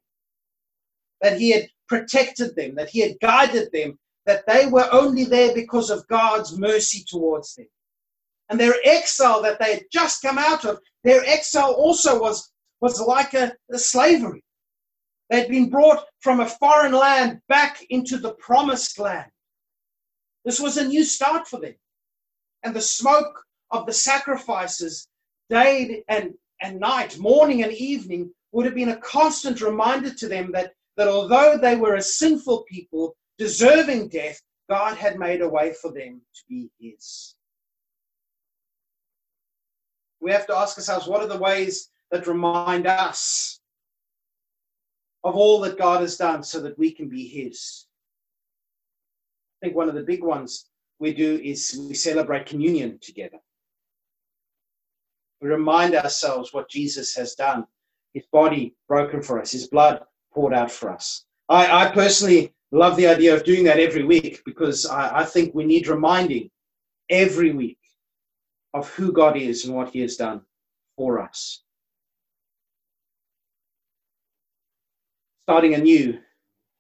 that 1.22 1.38
He 1.38 1.52
had 1.52 1.68
protected 1.88 2.56
them, 2.56 2.74
that 2.76 2.90
He 2.90 3.02
had 3.02 3.20
guided 3.22 3.72
them, 3.72 4.00
that 4.26 4.44
they 4.48 4.66
were 4.66 4.90
only 4.92 5.24
there 5.24 5.54
because 5.54 5.92
of 5.92 6.08
God's 6.08 6.58
mercy 6.58 7.04
towards 7.08 7.54
them. 7.56 7.68
And 8.50 8.60
their 8.60 8.76
exile 8.84 9.42
that 9.44 9.60
they 9.60 9.76
had 9.76 9.84
just 9.92 10.24
come 10.24 10.40
out 10.40 10.66
of, 10.66 10.80
their 11.04 11.24
exile 11.26 11.74
also 11.74 12.20
was, 12.20 12.52
was 12.82 13.00
like 13.00 13.34
a, 13.36 13.54
a 13.72 13.78
slavery. 13.78 14.44
They'd 15.30 15.48
been 15.48 15.70
brought 15.70 16.06
from 16.20 16.40
a 16.40 16.50
foreign 16.50 16.92
land 16.92 17.40
back 17.48 17.86
into 17.90 18.18
the 18.18 18.34
promised 18.34 19.00
land. 19.00 19.32
This 20.46 20.60
was 20.60 20.78
a 20.78 20.88
new 20.88 21.04
start 21.04 21.48
for 21.48 21.60
them. 21.60 21.76
And 22.64 22.76
the 22.76 22.82
smoke 22.82 23.44
of 23.72 23.86
the 23.86 23.94
sacrifices, 23.94 25.08
day 25.50 26.04
and, 26.08 26.34
and 26.62 26.80
night, 26.80 27.18
morning 27.18 27.64
and 27.64 27.72
evening, 27.72 28.32
would 28.52 28.66
have 28.66 28.76
been 28.76 28.90
a 28.90 28.98
constant 28.98 29.62
reminder 29.62 30.14
to 30.14 30.28
them 30.28 30.52
that, 30.52 30.74
that 30.98 31.08
although 31.08 31.58
they 31.58 31.76
were 31.76 31.96
a 31.96 32.02
sinful 32.02 32.64
people, 32.64 33.16
deserving 33.38 34.10
death, 34.10 34.42
God 34.70 34.98
had 34.98 35.20
made 35.20 35.42
a 35.42 35.50
way 35.50 35.74
for 35.74 35.92
them 35.92 36.22
to 36.36 36.42
be 36.50 36.70
His. 36.80 37.36
We 40.20 40.32
have 40.32 40.48
to 40.48 40.56
ask 40.56 40.78
ourselves 40.78 41.08
what 41.08 41.22
are 41.22 41.28
the 41.28 41.38
ways 41.38 41.90
that 42.12 42.28
remind 42.28 42.88
us 42.88 43.60
of 45.24 45.36
all 45.36 45.60
that 45.62 45.78
God 45.78 46.02
has 46.02 46.18
done 46.18 46.44
so 46.44 46.60
that 46.62 46.78
we 46.78 46.92
can 46.92 47.10
be 47.10 47.28
His? 47.28 47.88
I 49.62 49.68
think 49.68 49.76
one 49.76 49.90
of 49.90 49.96
the 49.96 50.04
big 50.04 50.24
ones 50.24 50.70
we 51.00 51.14
do 51.14 51.40
is 51.44 51.80
we 51.88 51.94
celebrate 51.94 52.48
communion 52.48 52.98
together. 53.00 53.38
We 55.40 55.50
remind 55.50 55.96
ourselves 55.96 56.54
what 56.54 56.70
Jesus 56.70 57.16
has 57.16 57.36
done 57.36 57.66
his 58.14 58.26
body 58.32 58.76
broken 58.88 59.22
for 59.22 59.40
us, 59.40 59.52
his 59.52 59.68
blood 59.68 60.02
poured 60.34 60.54
out 60.54 60.72
for 60.72 60.90
us. 60.90 61.26
I, 61.48 61.86
I 61.86 61.92
personally 61.92 62.54
love 62.72 62.96
the 62.96 63.08
idea 63.08 63.36
of 63.36 63.44
doing 63.44 63.64
that 63.66 63.80
every 63.80 64.04
week 64.04 64.42
because 64.46 64.86
I, 64.86 65.20
I 65.20 65.26
think 65.26 65.54
we 65.54 65.66
need 65.66 65.88
reminding 65.88 66.50
every 67.10 67.52
week 67.52 67.80
of 68.74 68.90
who 68.90 69.12
God 69.12 69.38
is 69.38 69.66
and 69.66 69.76
what 69.76 69.90
he 69.90 70.00
has 70.02 70.16
done 70.16 70.42
for 70.98 71.20
us. 71.20 71.64
Starting 75.44 75.76
anew, 75.76 76.20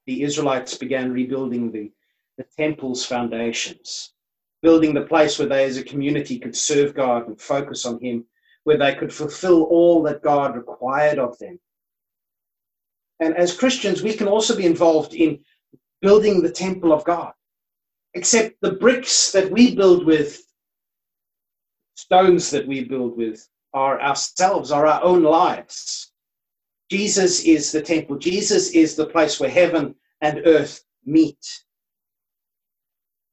the 0.06 0.24
Israelites 0.24 0.78
began 0.78 1.12
rebuilding 1.12 1.72
the 1.72 1.92
the 2.38 2.46
temple's 2.58 3.06
foundations, 3.06 4.14
building 4.62 4.94
the 4.94 5.02
place 5.02 5.38
where 5.38 5.48
they 5.48 5.66
as 5.66 5.78
a 5.78 5.84
community 5.84 6.40
could 6.40 6.56
serve 6.56 6.94
God 6.94 7.28
and 7.28 7.40
focus 7.40 7.86
on 7.86 8.00
Him, 8.00 8.26
where 8.64 8.78
they 8.78 8.96
could 8.96 9.14
fulfill 9.14 9.64
all 9.64 10.02
that 10.04 10.22
God 10.22 10.56
required 10.56 11.20
of 11.20 11.38
them. 11.40 11.60
And 13.20 13.36
as 13.38 13.58
Christians, 13.58 14.02
we 14.02 14.14
can 14.14 14.28
also 14.28 14.56
be 14.56 14.66
involved 14.66 15.14
in 15.14 15.40
building 16.02 16.42
the 16.42 16.52
temple 16.52 16.92
of 16.92 17.04
God. 17.04 17.34
Except 18.14 18.56
the 18.62 18.74
bricks 18.74 19.32
that 19.32 19.50
we 19.52 19.76
build 19.76 20.06
with, 20.06 20.42
stones 21.96 22.50
that 22.50 22.68
we 22.68 22.84
build 22.84 23.16
with, 23.16 23.48
are 23.74 24.02
ourselves, 24.02 24.72
are 24.72 24.86
our 24.86 25.04
own 25.04 25.24
lives. 25.24 26.12
Jesus 26.90 27.46
is 27.46 27.72
the 27.72 27.82
temple. 27.82 28.18
Jesus 28.18 28.72
is 28.72 28.96
the 28.96 29.06
place 29.06 29.40
where 29.40 29.50
heaven 29.50 29.96
and 30.20 30.42
earth 30.46 30.84
meet. 31.06 31.64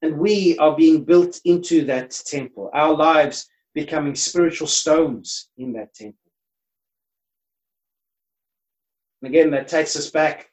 And 0.03 0.19
we 0.19 0.57
are 0.59 0.77
being 0.77 1.05
built 1.05 1.41
into 1.45 1.85
that 1.87 2.11
temple, 2.27 2.71
our 2.73 2.95
lives 2.95 3.49
becoming 3.75 4.15
spiritual 4.15 4.67
stones 4.67 5.49
in 5.57 5.73
that 5.73 5.95
temple. 5.95 6.19
And 9.23 9.31
again, 9.31 9.51
that 9.51 9.69
takes 9.69 9.97
us 9.97 10.11
back 10.11 10.51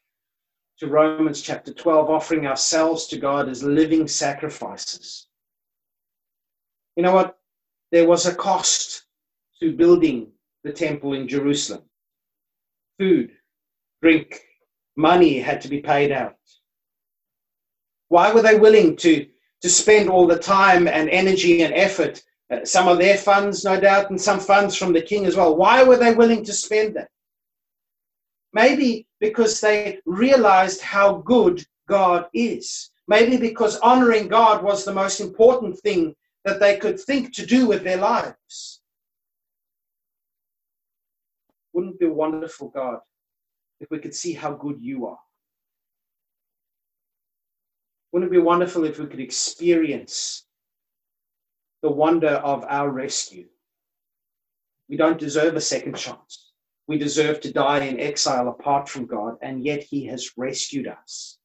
to 0.79 0.87
Romans 0.87 1.41
chapter 1.41 1.73
12, 1.73 2.09
offering 2.09 2.47
ourselves 2.47 3.07
to 3.07 3.17
God 3.17 3.47
as 3.47 3.63
living 3.63 4.07
sacrifices. 4.07 5.27
You 6.95 7.03
know 7.03 7.13
what? 7.13 7.37
There 7.91 8.07
was 8.07 8.25
a 8.25 8.35
cost 8.35 9.03
to 9.59 9.75
building 9.75 10.31
the 10.63 10.73
temple 10.73 11.13
in 11.13 11.27
Jerusalem. 11.27 11.83
Food, 12.99 13.31
drink, 14.01 14.41
money 14.95 15.39
had 15.39 15.61
to 15.61 15.67
be 15.67 15.81
paid 15.81 16.11
out. 16.11 16.35
Why 18.09 18.33
were 18.33 18.41
they 18.41 18.57
willing 18.57 18.95
to 18.97 19.27
to 19.65 19.69
spend 19.71 20.11
all 20.11 20.27
the 20.27 20.37
time 20.37 20.87
and 20.87 21.09
energy 21.09 21.63
and 21.63 21.73
effort, 21.73 22.21
uh, 22.51 22.63
some 22.63 22.87
of 22.87 22.99
their 22.99 23.17
funds, 23.17 23.65
no 23.65 23.79
doubt, 23.79 24.11
and 24.11 24.21
some 24.21 24.39
funds 24.39 24.77
from 24.77 24.93
the 24.93 25.01
king 25.01 25.25
as 25.25 25.35
well. 25.35 25.55
Why 25.55 25.81
were 25.81 25.97
they 25.97 26.13
willing 26.13 26.43
to 26.45 26.53
spend 26.53 26.95
that? 26.95 27.09
Maybe 28.53 29.07
because 29.19 29.59
they 29.59 30.01
realized 30.05 30.81
how 30.81 31.15
good 31.25 31.65
God 31.89 32.27
is. 32.31 32.91
Maybe 33.07 33.37
because 33.37 33.79
honoring 33.79 34.27
God 34.27 34.63
was 34.63 34.85
the 34.85 34.93
most 34.93 35.19
important 35.19 35.79
thing 35.79 36.15
that 36.43 36.59
they 36.59 36.77
could 36.77 36.99
think 36.99 37.33
to 37.33 37.43
do 37.43 37.65
with 37.65 37.83
their 37.83 37.97
lives. 37.97 38.81
Wouldn't 41.73 41.95
it 41.95 41.99
be 42.01 42.05
wonderful, 42.05 42.69
God, 42.69 42.99
if 43.79 43.89
we 43.89 43.97
could 43.97 44.13
see 44.13 44.33
how 44.33 44.53
good 44.53 44.77
you 44.79 45.07
are? 45.07 45.24
Wouldn't 48.15 48.31
it 48.31 48.37
be 48.37 48.41
wonderful 48.41 48.85
if 48.85 48.97
we 48.97 49.07
could 49.07 49.19
experience 49.19 50.45
the 51.81 51.91
wonder 51.91 52.29
of 52.29 52.63
our 52.63 52.89
rescue? 52.89 53.49
We 54.87 54.95
don't 54.95 55.19
deserve 55.19 55.57
a 55.57 55.59
second 55.59 55.97
chance. 55.97 56.53
We 56.87 56.97
deserve 56.97 57.41
to 57.41 57.51
die 57.51 57.79
in 57.83 57.99
exile 57.99 58.47
apart 58.47 58.87
from 58.87 59.05
God, 59.05 59.35
and 59.41 59.65
yet 59.65 59.83
He 59.83 60.05
has 60.05 60.31
rescued 60.37 60.87
us. 60.87 61.39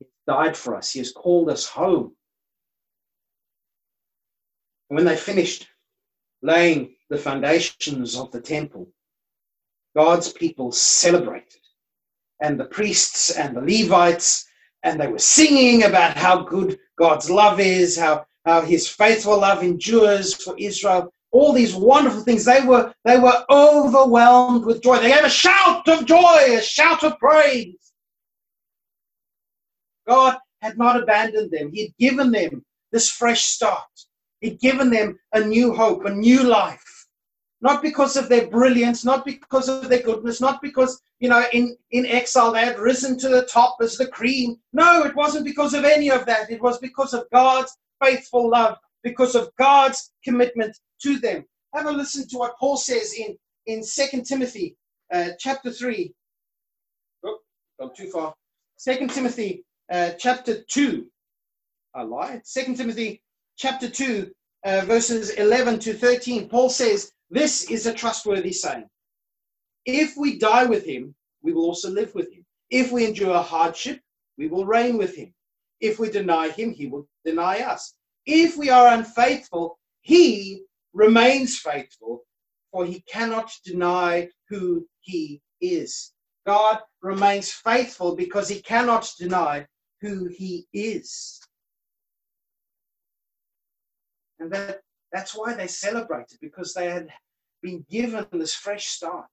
He 0.00 0.06
died 0.26 0.56
for 0.56 0.74
us. 0.74 0.90
He 0.90 0.98
has 0.98 1.12
called 1.12 1.48
us 1.48 1.68
home. 1.68 2.16
And 4.90 4.96
when 4.96 5.04
they 5.04 5.16
finished 5.16 5.68
laying 6.42 6.96
the 7.10 7.16
foundations 7.16 8.18
of 8.18 8.32
the 8.32 8.40
temple, 8.40 8.88
God's 9.94 10.32
people 10.32 10.72
celebrated. 10.72 11.62
And 12.40 12.58
the 12.58 12.64
priests 12.64 13.30
and 13.30 13.56
the 13.56 13.60
Levites 13.60 14.48
and 14.84 15.00
they 15.00 15.06
were 15.08 15.18
singing 15.18 15.84
about 15.84 16.16
how 16.16 16.42
good 16.42 16.78
God's 16.96 17.28
love 17.30 17.58
is, 17.58 17.98
how, 17.98 18.26
how 18.44 18.60
his 18.60 18.86
faithful 18.86 19.40
love 19.40 19.62
endures 19.62 20.34
for 20.34 20.54
Israel, 20.58 21.12
all 21.32 21.52
these 21.52 21.74
wonderful 21.74 22.20
things. 22.20 22.44
They 22.44 22.60
were, 22.60 22.94
they 23.04 23.18
were 23.18 23.44
overwhelmed 23.50 24.64
with 24.66 24.82
joy. 24.82 24.98
They 24.98 25.10
gave 25.10 25.24
a 25.24 25.30
shout 25.30 25.88
of 25.88 26.04
joy, 26.04 26.56
a 26.56 26.60
shout 26.60 27.02
of 27.02 27.18
praise. 27.18 27.92
God 30.06 30.36
had 30.60 30.76
not 30.76 31.02
abandoned 31.02 31.50
them. 31.50 31.72
He 31.72 31.84
had 31.84 31.96
given 31.98 32.30
them 32.30 32.62
this 32.92 33.10
fresh 33.10 33.44
start. 33.44 33.88
He'd 34.40 34.60
given 34.60 34.90
them 34.90 35.18
a 35.32 35.40
new 35.40 35.74
hope, 35.74 36.04
a 36.04 36.10
new 36.10 36.44
life 36.44 36.83
not 37.64 37.82
because 37.82 38.18
of 38.18 38.28
their 38.28 38.46
brilliance, 38.46 39.06
not 39.06 39.24
because 39.24 39.70
of 39.70 39.88
their 39.88 40.02
goodness, 40.02 40.38
not 40.38 40.60
because, 40.60 41.00
you 41.18 41.30
know, 41.30 41.42
in, 41.54 41.74
in 41.92 42.04
exile 42.04 42.52
they 42.52 42.60
had 42.60 42.78
risen 42.78 43.18
to 43.18 43.30
the 43.30 43.46
top 43.46 43.78
as 43.80 43.96
the 43.96 44.06
cream. 44.06 44.58
No, 44.74 45.02
it 45.04 45.16
wasn't 45.16 45.46
because 45.46 45.72
of 45.72 45.86
any 45.86 46.10
of 46.10 46.26
that. 46.26 46.50
It 46.50 46.60
was 46.60 46.78
because 46.78 47.14
of 47.14 47.24
God's 47.32 47.74
faithful 48.04 48.50
love, 48.50 48.76
because 49.02 49.34
of 49.34 49.50
God's 49.56 50.12
commitment 50.22 50.76
to 51.04 51.18
them. 51.18 51.46
Have 51.74 51.86
a 51.86 51.90
listen 51.90 52.28
to 52.28 52.36
what 52.36 52.58
Paul 52.58 52.76
says 52.76 53.14
in, 53.14 53.34
in 53.64 53.82
2 53.82 54.22
Timothy 54.24 54.76
uh, 55.10 55.30
chapter 55.38 55.72
3. 55.72 56.12
Oh, 57.24 57.88
too 57.96 58.10
far. 58.10 58.34
2 58.86 59.06
Timothy 59.08 59.64
uh, 59.90 60.10
chapter 60.18 60.62
2. 60.68 61.06
I 61.94 62.02
lied. 62.02 62.42
2 62.44 62.76
Timothy 62.76 63.22
chapter 63.56 63.88
2, 63.88 64.30
uh, 64.66 64.82
verses 64.84 65.30
11 65.30 65.78
to 65.78 65.94
13. 65.94 66.50
Paul 66.50 66.68
says, 66.68 67.10
this 67.30 67.70
is 67.70 67.86
a 67.86 67.94
trustworthy 67.94 68.52
saying. 68.52 68.88
If 69.86 70.16
we 70.16 70.38
die 70.38 70.64
with 70.64 70.84
him, 70.84 71.14
we 71.42 71.52
will 71.52 71.64
also 71.64 71.90
live 71.90 72.14
with 72.14 72.32
him. 72.32 72.44
If 72.70 72.90
we 72.92 73.06
endure 73.06 73.42
hardship, 73.42 74.00
we 74.38 74.48
will 74.48 74.66
reign 74.66 74.96
with 74.96 75.14
him. 75.14 75.34
If 75.80 75.98
we 75.98 76.10
deny 76.10 76.48
him, 76.48 76.72
he 76.72 76.86
will 76.86 77.06
deny 77.24 77.60
us. 77.60 77.94
If 78.26 78.56
we 78.56 78.70
are 78.70 78.94
unfaithful, 78.94 79.78
he 80.00 80.62
remains 80.92 81.58
faithful, 81.58 82.24
for 82.70 82.86
he 82.86 83.00
cannot 83.02 83.50
deny 83.64 84.28
who 84.48 84.86
he 85.00 85.42
is. 85.60 86.12
God 86.46 86.80
remains 87.02 87.50
faithful 87.50 88.16
because 88.16 88.48
he 88.48 88.60
cannot 88.60 89.10
deny 89.18 89.66
who 90.00 90.26
he 90.26 90.66
is. 90.72 91.40
And 94.38 94.52
that, 94.52 94.80
that's 95.14 95.32
why 95.32 95.54
they 95.54 95.68
celebrated, 95.68 96.38
because 96.40 96.74
they 96.74 96.90
had 96.90 97.08
been 97.62 97.86
given 97.88 98.26
this 98.32 98.52
fresh 98.52 98.86
start. 98.86 99.26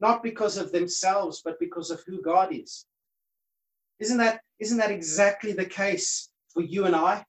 Not 0.00 0.22
because 0.22 0.56
of 0.56 0.72
themselves, 0.72 1.42
but 1.44 1.60
because 1.60 1.90
of 1.90 2.02
who 2.06 2.22
God 2.22 2.54
is. 2.54 2.86
Isn't 4.00 4.16
that, 4.18 4.40
isn't 4.58 4.78
that 4.78 4.90
exactly 4.90 5.52
the 5.52 5.66
case 5.66 6.30
for 6.48 6.62
you 6.62 6.86
and 6.86 6.96
I? 6.96 7.26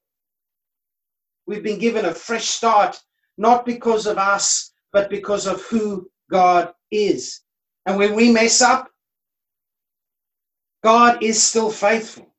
We've 1.45 1.63
been 1.63 1.79
given 1.79 2.05
a 2.05 2.13
fresh 2.13 2.45
start, 2.45 2.97
not 3.37 3.65
because 3.65 4.07
of 4.07 4.17
us, 4.17 4.71
but 4.93 5.09
because 5.09 5.45
of 5.45 5.61
who 5.63 6.09
God 6.31 6.73
is. 6.89 7.41
And 7.85 7.97
when 7.97 8.15
we 8.15 8.31
mess 8.31 8.61
up, 8.61 8.89
God 10.83 11.21
is 11.21 11.43
still 11.43 11.69
faithful. 11.69 12.33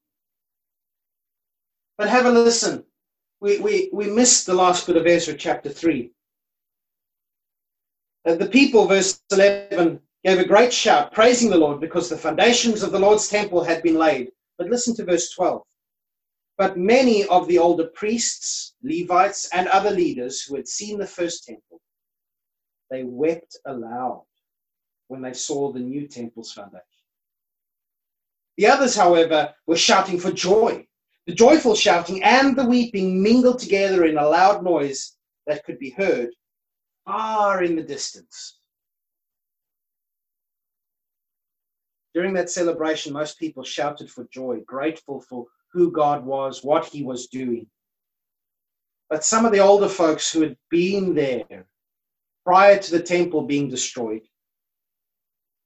But 1.99 2.09
have 2.09 2.25
a 2.25 2.31
listen. 2.31 2.85
We, 3.41 3.59
we, 3.59 3.91
we 3.93 4.11
missed 4.11 4.47
the 4.47 4.55
last 4.55 4.87
bit 4.87 4.97
of 4.97 5.07
Ezra 5.07 5.35
chapter 5.35 5.71
3. 5.71 6.11
Uh, 8.27 8.35
the 8.35 8.47
people, 8.47 8.87
verse 8.87 9.23
11, 9.33 9.99
gave 10.25 10.39
a 10.39 10.45
great 10.45 10.73
shout, 10.73 11.13
praising 11.13 11.49
the 11.49 11.57
Lord 11.57 11.81
because 11.81 12.11
the 12.11 12.19
foundations 12.19 12.83
of 12.83 12.93
the 12.93 12.99
Lord's 12.99 13.29
temple 13.29 13.65
had 13.65 13.83
been 13.83 13.95
laid. 13.95 14.31
But 14.59 14.69
listen 14.69 14.95
to 14.97 15.05
verse 15.05 15.31
12. 15.31 15.63
But 16.59 16.77
many 16.77 17.25
of 17.29 17.49
the 17.49 17.59
older 17.59 17.87
priests, 17.95 18.75
Levites, 18.83 19.49
and 19.55 19.67
other 19.69 19.91
leaders 19.91 20.43
who 20.43 20.57
had 20.57 20.69
seen 20.69 20.99
the 20.99 21.07
first 21.07 21.47
temple, 21.47 21.81
they 22.91 23.05
wept 23.05 23.57
aloud 23.65 24.25
when 25.09 25.23
they 25.23 25.33
saw 25.33 25.73
the 25.73 25.81
new 25.81 26.07
temple's 26.07 26.53
foundation. 26.53 26.85
The 28.59 28.67
others, 28.67 28.95
however, 28.95 29.55
were 29.67 29.77
shouting 29.77 30.21
for 30.21 30.31
joy. 30.31 30.87
The 31.31 31.37
joyful 31.37 31.77
shouting 31.77 32.25
and 32.25 32.57
the 32.57 32.67
weeping 32.67 33.23
mingled 33.23 33.61
together 33.61 34.05
in 34.05 34.19
a 34.19 34.29
loud 34.29 34.65
noise 34.65 35.17
that 35.47 35.63
could 35.63 35.79
be 35.79 35.91
heard 35.91 36.31
far 37.05 37.63
in 37.63 37.77
the 37.77 37.85
distance. 37.85 38.59
During 42.15 42.35
that 42.35 42.51
celebration, 42.51 43.13
most 43.13 43.39
people 43.39 43.63
shouted 43.63 44.11
for 44.11 44.27
joy, 44.33 44.59
grateful 44.67 45.21
for 45.21 45.47
who 45.73 45.93
God 45.93 46.27
was, 46.27 46.65
what 46.65 46.87
he 46.87 47.05
was 47.05 47.29
doing. 47.29 47.69
But 49.09 49.25
some 49.25 49.47
of 49.47 49.53
the 49.53 49.61
older 49.61 49.89
folks 49.89 50.33
who 50.33 50.41
had 50.41 50.57
been 50.69 51.15
there 51.15 51.69
prior 52.45 52.77
to 52.77 52.91
the 52.91 53.05
temple 53.05 53.43
being 53.43 53.69
destroyed 53.69 54.23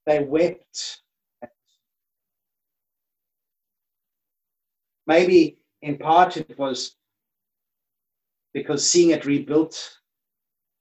they 0.05 0.23
wept. 0.23 1.04
Maybe 5.07 5.59
in 5.83 5.99
part 5.99 6.37
it 6.37 6.59
was 6.59 6.97
because 8.53 8.89
seeing 8.89 9.11
it 9.11 9.27
rebuilt 9.27 9.99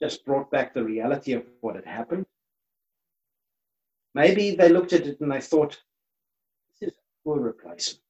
just 0.01 0.25
brought 0.25 0.51
back 0.51 0.73
the 0.73 0.83
reality 0.83 1.33
of 1.33 1.43
what 1.61 1.75
had 1.75 1.85
happened. 1.85 2.25
Maybe 4.15 4.55
they 4.55 4.69
looked 4.69 4.93
at 4.93 5.07
it 5.07 5.19
and 5.19 5.31
they 5.31 5.41
thought, 5.41 5.81
this 6.79 6.89
is 6.89 6.97
a 6.97 7.23
poor 7.23 7.39
replacement. 7.39 8.03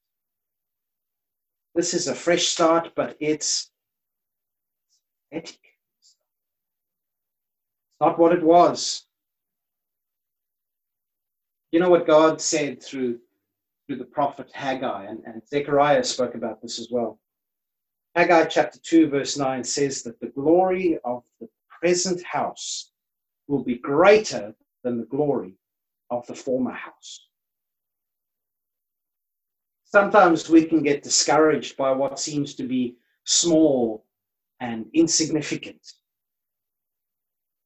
This 1.75 1.93
is 1.93 2.07
a 2.07 2.15
fresh 2.15 2.47
start, 2.47 2.91
but 2.95 3.15
it's 3.19 3.71
pathetic. 5.31 5.59
It's 5.99 6.15
not 7.99 8.19
what 8.19 8.33
it 8.33 8.43
was. 8.43 9.05
You 11.71 11.79
know 11.79 11.89
what 11.89 12.05
God 12.05 12.39
said 12.39 12.83
through 12.83 13.19
through 13.85 13.97
the 13.97 14.05
prophet 14.05 14.49
Haggai, 14.53 15.05
and, 15.05 15.21
and 15.25 15.41
Zechariah 15.47 16.03
spoke 16.03 16.35
about 16.35 16.61
this 16.61 16.79
as 16.79 16.89
well. 16.89 17.19
Haggai 18.15 18.45
chapter 18.45 18.79
2, 18.79 19.09
verse 19.09 19.37
9 19.37 19.63
says 19.63 20.03
that 20.03 20.19
the 20.19 20.27
glory 20.27 20.99
of 21.03 21.23
the 21.39 21.49
present 21.81 22.23
house 22.23 22.91
will 23.47 23.63
be 23.63 23.77
greater 23.77 24.55
than 24.83 24.97
the 24.97 25.05
glory 25.05 25.55
of 26.09 26.25
the 26.27 26.35
former 26.35 26.71
house. 26.71 27.27
Sometimes 29.85 30.49
we 30.49 30.65
can 30.65 30.81
get 30.81 31.03
discouraged 31.03 31.77
by 31.77 31.91
what 31.91 32.19
seems 32.19 32.55
to 32.55 32.63
be 32.63 32.97
small 33.25 34.05
and 34.59 34.85
insignificant. 34.93 35.81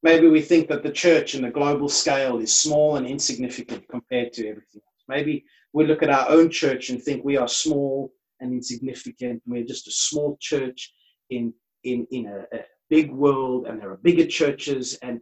Maybe 0.03 0.27
we 0.27 0.41
think 0.41 0.67
that 0.67 0.83
the 0.83 0.91
church 0.91 1.35
in 1.35 1.41
the 1.41 1.49
global 1.49 1.89
scale 1.89 2.39
is 2.39 2.53
small 2.53 2.97
and 2.97 3.07
insignificant 3.07 3.87
compared 3.89 4.33
to 4.33 4.47
everything 4.47 4.81
else. 4.85 4.96
Maybe 5.07 5.45
we 5.73 5.85
look 5.85 6.03
at 6.03 6.09
our 6.09 6.29
own 6.29 6.49
church 6.49 6.89
and 6.89 7.01
think 7.01 7.23
we 7.23 7.37
are 7.37 7.47
small 7.47 8.11
and 8.39 8.53
insignificant. 8.53 9.41
We're 9.45 9.63
just 9.63 9.87
a 9.87 9.91
small 9.91 10.37
church 10.39 10.93
in, 11.29 11.53
in, 11.83 12.07
in 12.11 12.27
a, 12.27 12.57
a 12.57 12.61
big 12.89 13.11
world, 13.11 13.67
and 13.67 13.81
there 13.81 13.91
are 13.91 13.97
bigger 13.97 14.25
churches, 14.25 14.97
and 15.01 15.19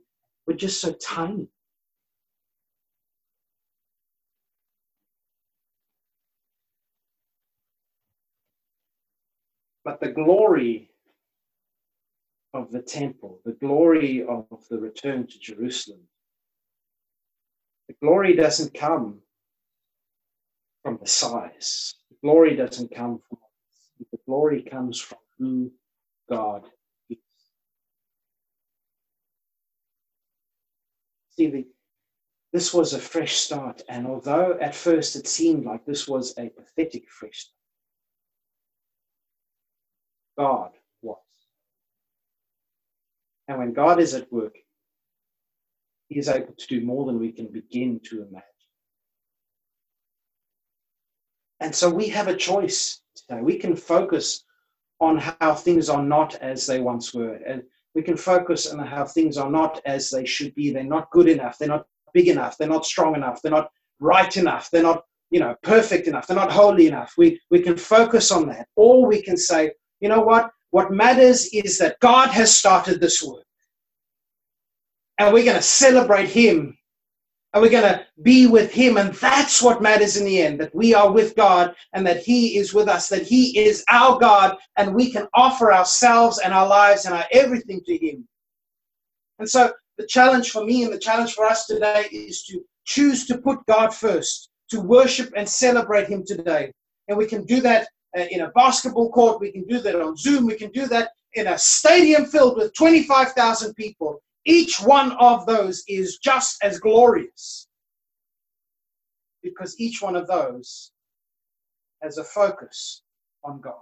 we're 0.48 0.56
just 0.56 0.82
so 0.82 0.94
tiny. 0.94 1.48
But 9.84 10.00
the 10.00 10.12
glory 10.12 10.90
of 12.56 12.72
the 12.72 12.82
temple, 12.82 13.42
the 13.46 13.52
glory 13.52 14.24
of 14.24 14.48
the 14.70 14.80
return 14.80 15.28
to 15.28 15.40
Jerusalem. 15.40 16.00
The 17.88 17.96
glory 18.02 18.34
doesn't 18.36 18.74
come 18.74 19.20
from 20.86 21.00
the 21.02 21.10
size. 21.10 21.96
The 22.12 22.18
glory 22.24 22.56
doesn't 22.56 22.96
come 22.96 23.20
from 23.28 23.40
us. 23.44 24.08
the 24.12 24.20
glory 24.28 24.62
comes 24.62 25.02
from 25.02 25.18
who 25.40 25.72
God 26.30 26.68
is. 27.10 27.18
See, 31.32 31.48
the, 31.50 31.66
this 32.54 32.72
was 32.74 32.94
a 32.94 33.00
fresh 33.00 33.36
start, 33.36 33.82
and 33.90 34.06
although 34.06 34.60
at 34.62 34.76
first 34.76 35.16
it 35.16 35.28
seemed 35.28 35.66
like 35.66 35.86
this 35.88 36.08
was 36.08 36.36
a 36.38 36.50
pathetic 36.50 37.10
fresh 37.10 37.48
start, 37.48 37.56
God 40.38 40.72
was. 41.02 41.18
and 43.48 43.58
when 43.58 43.74
God 43.74 44.00
is 44.00 44.14
at 44.14 44.32
work, 44.32 44.56
He 46.10 46.20
is 46.20 46.30
able 46.30 46.54
to 46.58 46.68
do 46.68 46.86
more 46.86 47.06
than 47.08 47.20
we 47.20 47.32
can 47.32 47.48
begin 47.48 48.00
to 48.10 48.24
imagine. 48.24 48.55
And 51.60 51.74
so 51.74 51.90
we 51.90 52.08
have 52.10 52.28
a 52.28 52.36
choice 52.36 53.02
today. 53.16 53.42
We 53.42 53.58
can 53.58 53.76
focus 53.76 54.44
on 55.00 55.18
how 55.18 55.54
things 55.54 55.90
are 55.90 56.04
not 56.04 56.36
as 56.36 56.66
they 56.66 56.80
once 56.80 57.14
were. 57.14 57.36
And 57.48 57.64
we 57.94 58.02
can 58.02 58.18
focus 58.18 58.72
on 58.72 58.80
how 58.80 59.06
things 59.06 59.38
are 59.38 59.50
not 59.50 59.82
as 59.86 60.10
they 60.10 60.26
should 60.26 60.54
be. 60.56 60.72
They're 60.72 60.84
not 60.84 61.12
good 61.12 61.30
enough. 61.30 61.58
They're 61.58 61.70
not 61.70 61.86
big 62.14 62.28
enough. 62.28 62.58
They're 62.58 62.68
not 62.68 62.86
strong 62.86 63.16
enough. 63.16 63.42
They're 63.42 63.52
not 63.52 63.70
right 64.00 64.36
enough. 64.38 64.70
They're 64.70 64.84
not, 64.84 65.04
you 65.32 65.40
know, 65.40 65.56
perfect 65.64 66.08
enough. 66.08 66.28
They're 66.28 66.36
not 66.36 66.52
holy 66.52 66.88
enough. 66.88 67.14
We, 67.18 67.40
we 67.52 67.62
can 67.62 67.78
focus 67.78 68.32
on 68.32 68.48
that. 68.50 68.68
Or 68.76 69.08
we 69.08 69.22
can 69.22 69.38
say, 69.38 69.72
you 70.02 70.10
know 70.10 70.22
what? 70.22 70.52
What 70.72 70.92
matters 70.92 71.48
is 71.54 71.78
that 71.80 72.00
God 72.02 72.30
has 72.30 72.56
started 72.56 73.00
this 73.00 73.24
work. 73.24 73.44
And 75.18 75.34
we're 75.34 75.46
going 75.46 75.56
to 75.56 75.62
celebrate 75.62 76.28
Him. 76.28 76.78
And 77.56 77.62
we're 77.62 77.72
going 77.72 77.84
to 77.94 78.06
be 78.22 78.48
with 78.48 78.74
Him. 78.74 78.98
And 78.98 79.14
that's 79.14 79.62
what 79.62 79.82
matters 79.82 80.18
in 80.18 80.26
the 80.26 80.42
end 80.42 80.60
that 80.60 80.76
we 80.76 80.94
are 80.94 81.10
with 81.10 81.38
God 81.38 81.74
and 81.94 82.06
that 82.06 82.22
He 82.22 82.58
is 82.58 82.74
with 82.74 82.90
us, 82.90 83.08
that 83.08 83.22
He 83.22 83.58
is 83.58 83.82
our 83.90 84.20
God, 84.20 84.58
and 84.76 84.94
we 84.94 85.10
can 85.10 85.26
offer 85.34 85.74
ourselves 85.74 86.38
and 86.40 86.54
our 86.54 86.68
lives 86.68 87.06
and 87.06 87.16
our 87.16 87.24
everything 87.32 87.80
to 87.86 87.98
Him. 87.98 88.28
And 89.40 89.50
so 89.50 89.72
the 89.98 90.06
challenge 90.06 90.52
for 90.52 90.66
me 90.66 90.84
and 90.84 90.92
the 90.92 91.00
challenge 91.00 91.34
for 91.34 91.46
us 91.46 91.66
today 91.66 92.10
is 92.12 92.44
to 92.44 92.62
choose 92.84 93.26
to 93.28 93.38
put 93.38 93.66
God 93.68 93.94
first, 93.94 94.50
to 94.72 94.82
worship 94.82 95.32
and 95.38 95.48
celebrate 95.48 96.10
Him 96.10 96.26
today. 96.26 96.74
And 97.08 97.18
we 97.18 97.26
can 97.26 97.46
do 97.46 97.62
that 97.62 97.88
uh, 98.18 98.26
in 98.32 98.42
a 98.42 98.50
basketball 98.50 99.12
court. 99.12 99.40
We 99.40 99.54
can 99.54 99.64
do 99.64 99.80
that 99.80 99.96
on 99.96 100.18
Zoom. 100.18 100.46
We 100.46 100.56
can 100.56 100.72
do 100.72 100.88
that 100.88 101.12
in 101.36 101.48
a 101.48 101.58
stadium 101.58 102.26
filled 102.26 102.58
with 102.58 102.74
25,000 102.74 103.74
people. 103.76 104.22
Each 104.46 104.80
one 104.80 105.14
of 105.14 105.46
those 105.48 105.84
is 105.88 106.18
just 106.20 106.64
as 106.64 106.80
glorious 106.80 107.68
because 109.42 109.80
each 109.80 110.02
one 110.02 110.16
of 110.16 110.28
those 110.28 110.92
has 112.02 112.18
a 112.18 112.24
focus 112.24 113.02
on 113.44 113.60
God. 113.60 113.82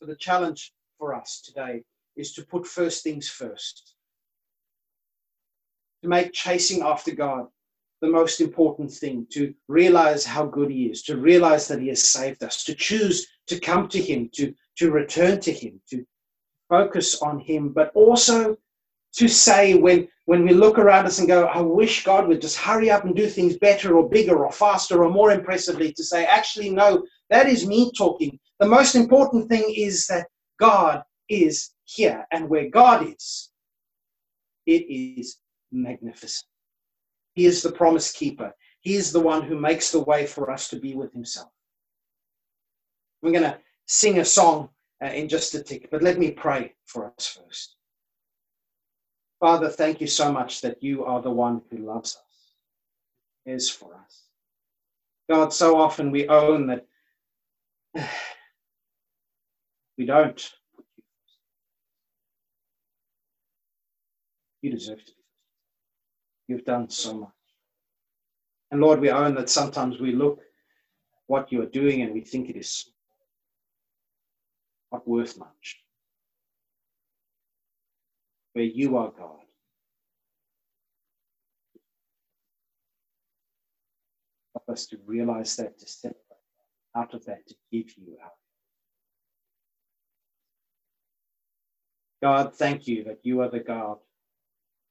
So, 0.00 0.06
the 0.06 0.16
challenge 0.16 0.72
for 0.98 1.14
us 1.14 1.40
today 1.44 1.82
is 2.16 2.32
to 2.34 2.44
put 2.44 2.66
first 2.66 3.04
things 3.04 3.28
first, 3.28 3.94
to 6.02 6.08
make 6.08 6.32
chasing 6.32 6.82
after 6.82 7.14
God 7.14 7.46
the 8.00 8.08
most 8.08 8.40
important 8.40 8.92
thing, 8.92 9.26
to 9.30 9.54
realize 9.68 10.24
how 10.26 10.44
good 10.44 10.70
He 10.70 10.86
is, 10.86 11.02
to 11.04 11.16
realize 11.16 11.68
that 11.68 11.80
He 11.80 11.88
has 11.88 12.02
saved 12.02 12.42
us, 12.42 12.64
to 12.64 12.74
choose 12.74 13.26
to 13.46 13.58
come 13.60 13.88
to 13.88 14.00
Him, 14.00 14.28
to, 14.34 14.52
to 14.78 14.90
return 14.90 15.40
to 15.40 15.52
Him, 15.52 15.80
to, 15.90 16.04
focus 16.74 17.22
on 17.22 17.38
Him, 17.38 17.68
but 17.68 17.92
also 17.94 18.56
to 19.20 19.28
say 19.28 19.74
when, 19.74 20.08
when 20.24 20.42
we 20.44 20.52
look 20.52 20.76
around 20.78 21.06
us 21.06 21.18
and 21.20 21.28
go, 21.28 21.44
I 21.44 21.60
wish 21.60 22.04
God 22.04 22.26
would 22.26 22.40
just 22.40 22.58
hurry 22.58 22.90
up 22.90 23.04
and 23.04 23.14
do 23.14 23.28
things 23.28 23.56
better 23.58 23.96
or 23.96 24.08
bigger 24.08 24.44
or 24.44 24.50
faster 24.50 25.04
or 25.04 25.10
more 25.10 25.30
impressively, 25.30 25.92
to 25.92 26.02
say, 26.02 26.24
actually, 26.24 26.70
no, 26.70 27.06
that 27.30 27.46
is 27.46 27.64
me 27.72 27.92
talking. 27.96 28.40
The 28.58 28.66
most 28.66 28.96
important 28.96 29.48
thing 29.48 29.66
is 29.88 30.06
that 30.08 30.26
God 30.58 31.04
is 31.28 31.70
here, 31.84 32.26
and 32.32 32.48
where 32.48 32.68
God 32.68 33.06
is, 33.06 33.50
it 34.66 34.84
is 34.90 35.36
magnificent. 35.70 36.46
He 37.34 37.46
is 37.46 37.62
the 37.62 37.72
promise 37.72 38.10
keeper. 38.10 38.52
He 38.80 38.94
is 38.94 39.12
the 39.12 39.20
one 39.20 39.42
who 39.42 39.58
makes 39.68 39.90
the 39.90 40.00
way 40.00 40.26
for 40.26 40.50
us 40.50 40.68
to 40.68 40.76
be 40.76 40.94
with 40.94 41.12
Himself. 41.12 41.50
We're 43.22 43.38
going 43.38 43.50
to 43.52 43.58
sing 43.86 44.18
a 44.18 44.24
song 44.24 44.70
uh, 45.02 45.08
in 45.08 45.28
just 45.28 45.54
a 45.54 45.62
tick, 45.62 45.88
but 45.90 46.02
let 46.02 46.18
me 46.18 46.30
pray 46.30 46.74
for 46.86 47.12
us 47.16 47.26
first. 47.26 47.76
Father, 49.40 49.68
thank 49.68 50.00
you 50.00 50.06
so 50.06 50.32
much 50.32 50.60
that 50.60 50.82
you 50.82 51.04
are 51.04 51.20
the 51.20 51.30
one 51.30 51.60
who 51.70 51.78
loves 51.78 52.16
us, 52.16 52.54
is 53.46 53.68
for 53.68 53.94
us. 53.94 54.22
God, 55.28 55.52
so 55.52 55.80
often 55.80 56.10
we 56.10 56.28
own 56.28 56.66
that 56.68 56.86
we 59.98 60.06
don't. 60.06 60.52
You 64.62 64.70
deserve 64.70 65.04
to 65.04 65.12
be. 65.12 65.18
You've 66.48 66.64
done 66.64 66.88
so 66.88 67.14
much. 67.14 67.30
And 68.70 68.80
Lord, 68.80 69.00
we 69.00 69.10
own 69.10 69.34
that 69.34 69.50
sometimes 69.50 70.00
we 70.00 70.12
look 70.12 70.40
what 71.26 71.52
you 71.52 71.62
are 71.62 71.66
doing 71.66 72.02
and 72.02 72.12
we 72.12 72.20
think 72.20 72.48
it 72.48 72.56
is 72.56 72.90
not 74.94 75.08
worth 75.08 75.36
much. 75.38 75.80
Where 78.52 78.64
you 78.64 78.96
are 78.96 79.10
God. 79.10 79.42
Help 84.54 84.68
us 84.68 84.86
to 84.86 84.98
realize 85.04 85.56
that, 85.56 85.78
to 85.80 85.88
step 85.88 86.16
out 86.96 87.12
of 87.12 87.24
that, 87.24 87.44
to 87.48 87.54
give 87.72 87.90
you 87.96 88.16
out. 88.24 88.30
God, 92.22 92.54
thank 92.54 92.86
you 92.86 93.02
that 93.04 93.18
you 93.24 93.40
are 93.40 93.50
the 93.50 93.58
God 93.58 93.96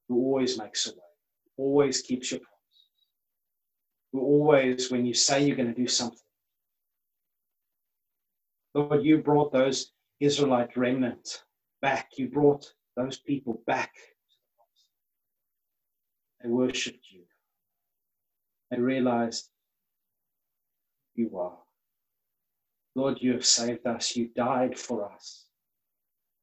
who 0.09 0.17
always 0.17 0.59
makes 0.59 0.85
a 0.87 0.91
way, 0.91 0.97
always 1.57 2.01
keeps 2.01 2.29
your 2.31 2.41
promises, 2.41 3.07
who 4.11 4.19
always, 4.19 4.91
when 4.91 5.05
you 5.05 5.13
say 5.13 5.45
you're 5.45 5.55
going 5.55 5.73
to 5.73 5.81
do 5.81 5.87
something, 5.87 6.19
Lord, 8.73 9.03
you 9.03 9.19
brought 9.19 9.51
those 9.51 9.91
Israelite 10.19 10.75
remnant 10.75 11.43
back. 11.81 12.12
You 12.17 12.27
brought 12.29 12.71
those 12.95 13.19
people 13.19 13.62
back. 13.67 13.93
They 16.41 16.49
worshipped 16.49 17.05
you. 17.12 17.21
They 18.71 18.79
realized 18.79 19.49
you 21.15 21.38
are. 21.38 21.57
Lord, 22.95 23.17
you 23.21 23.33
have 23.33 23.45
saved 23.45 23.86
us. 23.86 24.15
You 24.15 24.29
died 24.36 24.77
for 24.77 25.12
us. 25.12 25.45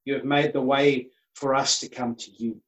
You 0.05 0.15
have 0.15 0.25
made 0.25 0.53
the 0.53 0.63
way 0.63 1.09
for 1.35 1.55
us 1.55 1.81
to 1.81 1.89
come 1.89 2.15
to 2.15 2.31
you. 2.31 2.61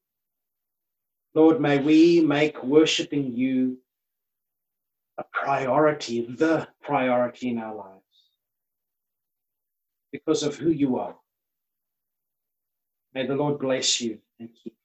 Lord, 1.34 1.60
may 1.60 1.78
we 1.78 2.20
make 2.20 2.62
worshiping 2.62 3.34
you 3.34 3.78
a 5.18 5.24
priority, 5.32 6.26
the 6.26 6.68
priority 6.82 7.50
in 7.50 7.58
our 7.58 7.74
lives 7.74 8.01
because 10.12 10.42
of 10.42 10.56
who 10.56 10.70
you 10.70 10.98
are. 10.98 11.16
May 13.14 13.26
the 13.26 13.34
Lord 13.34 13.58
bless 13.58 14.00
you 14.00 14.18
and 14.38 14.48
keep 14.48 14.74
you. 14.74 14.78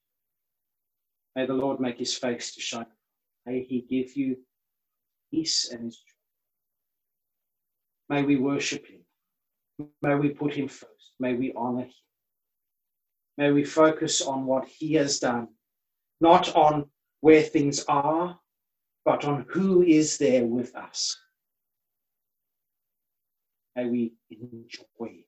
May 1.36 1.46
the 1.46 1.54
Lord 1.54 1.80
make 1.80 2.00
his 2.00 2.16
face 2.16 2.56
to 2.56 2.62
shine. 2.62 2.88
May 3.46 3.63
he 3.63 3.82
give 3.82 4.16
you 4.18 4.38
peace 5.32 5.70
and 5.72 5.86
his 5.86 5.98
joy. 5.98 6.04
May 8.10 8.24
we 8.24 8.38
worship 8.38 8.86
him. 8.88 9.02
May 10.02 10.16
we 10.16 10.30
put 10.30 10.54
him 10.54 10.68
first. 10.68 11.12
May 11.20 11.34
we 11.34 11.54
honor 11.56 11.84
him. 11.84 11.92
May 13.38 13.52
we 13.52 13.63
focus 13.63 14.22
on 14.22 14.46
what 14.46 14.68
he 14.68 14.94
has 14.96 15.20
done, 15.20 15.50
not 16.20 16.56
on 16.56 16.90
where 17.22 17.44
things 17.44 17.86
are, 17.88 18.40
but 19.06 19.26
on 19.26 19.46
who 19.50 19.84
is 19.84 20.18
there 20.18 20.46
with 20.46 20.76
us. 20.76 21.16
May 23.78 23.86
we 23.86 24.13
enjoy 24.32 25.27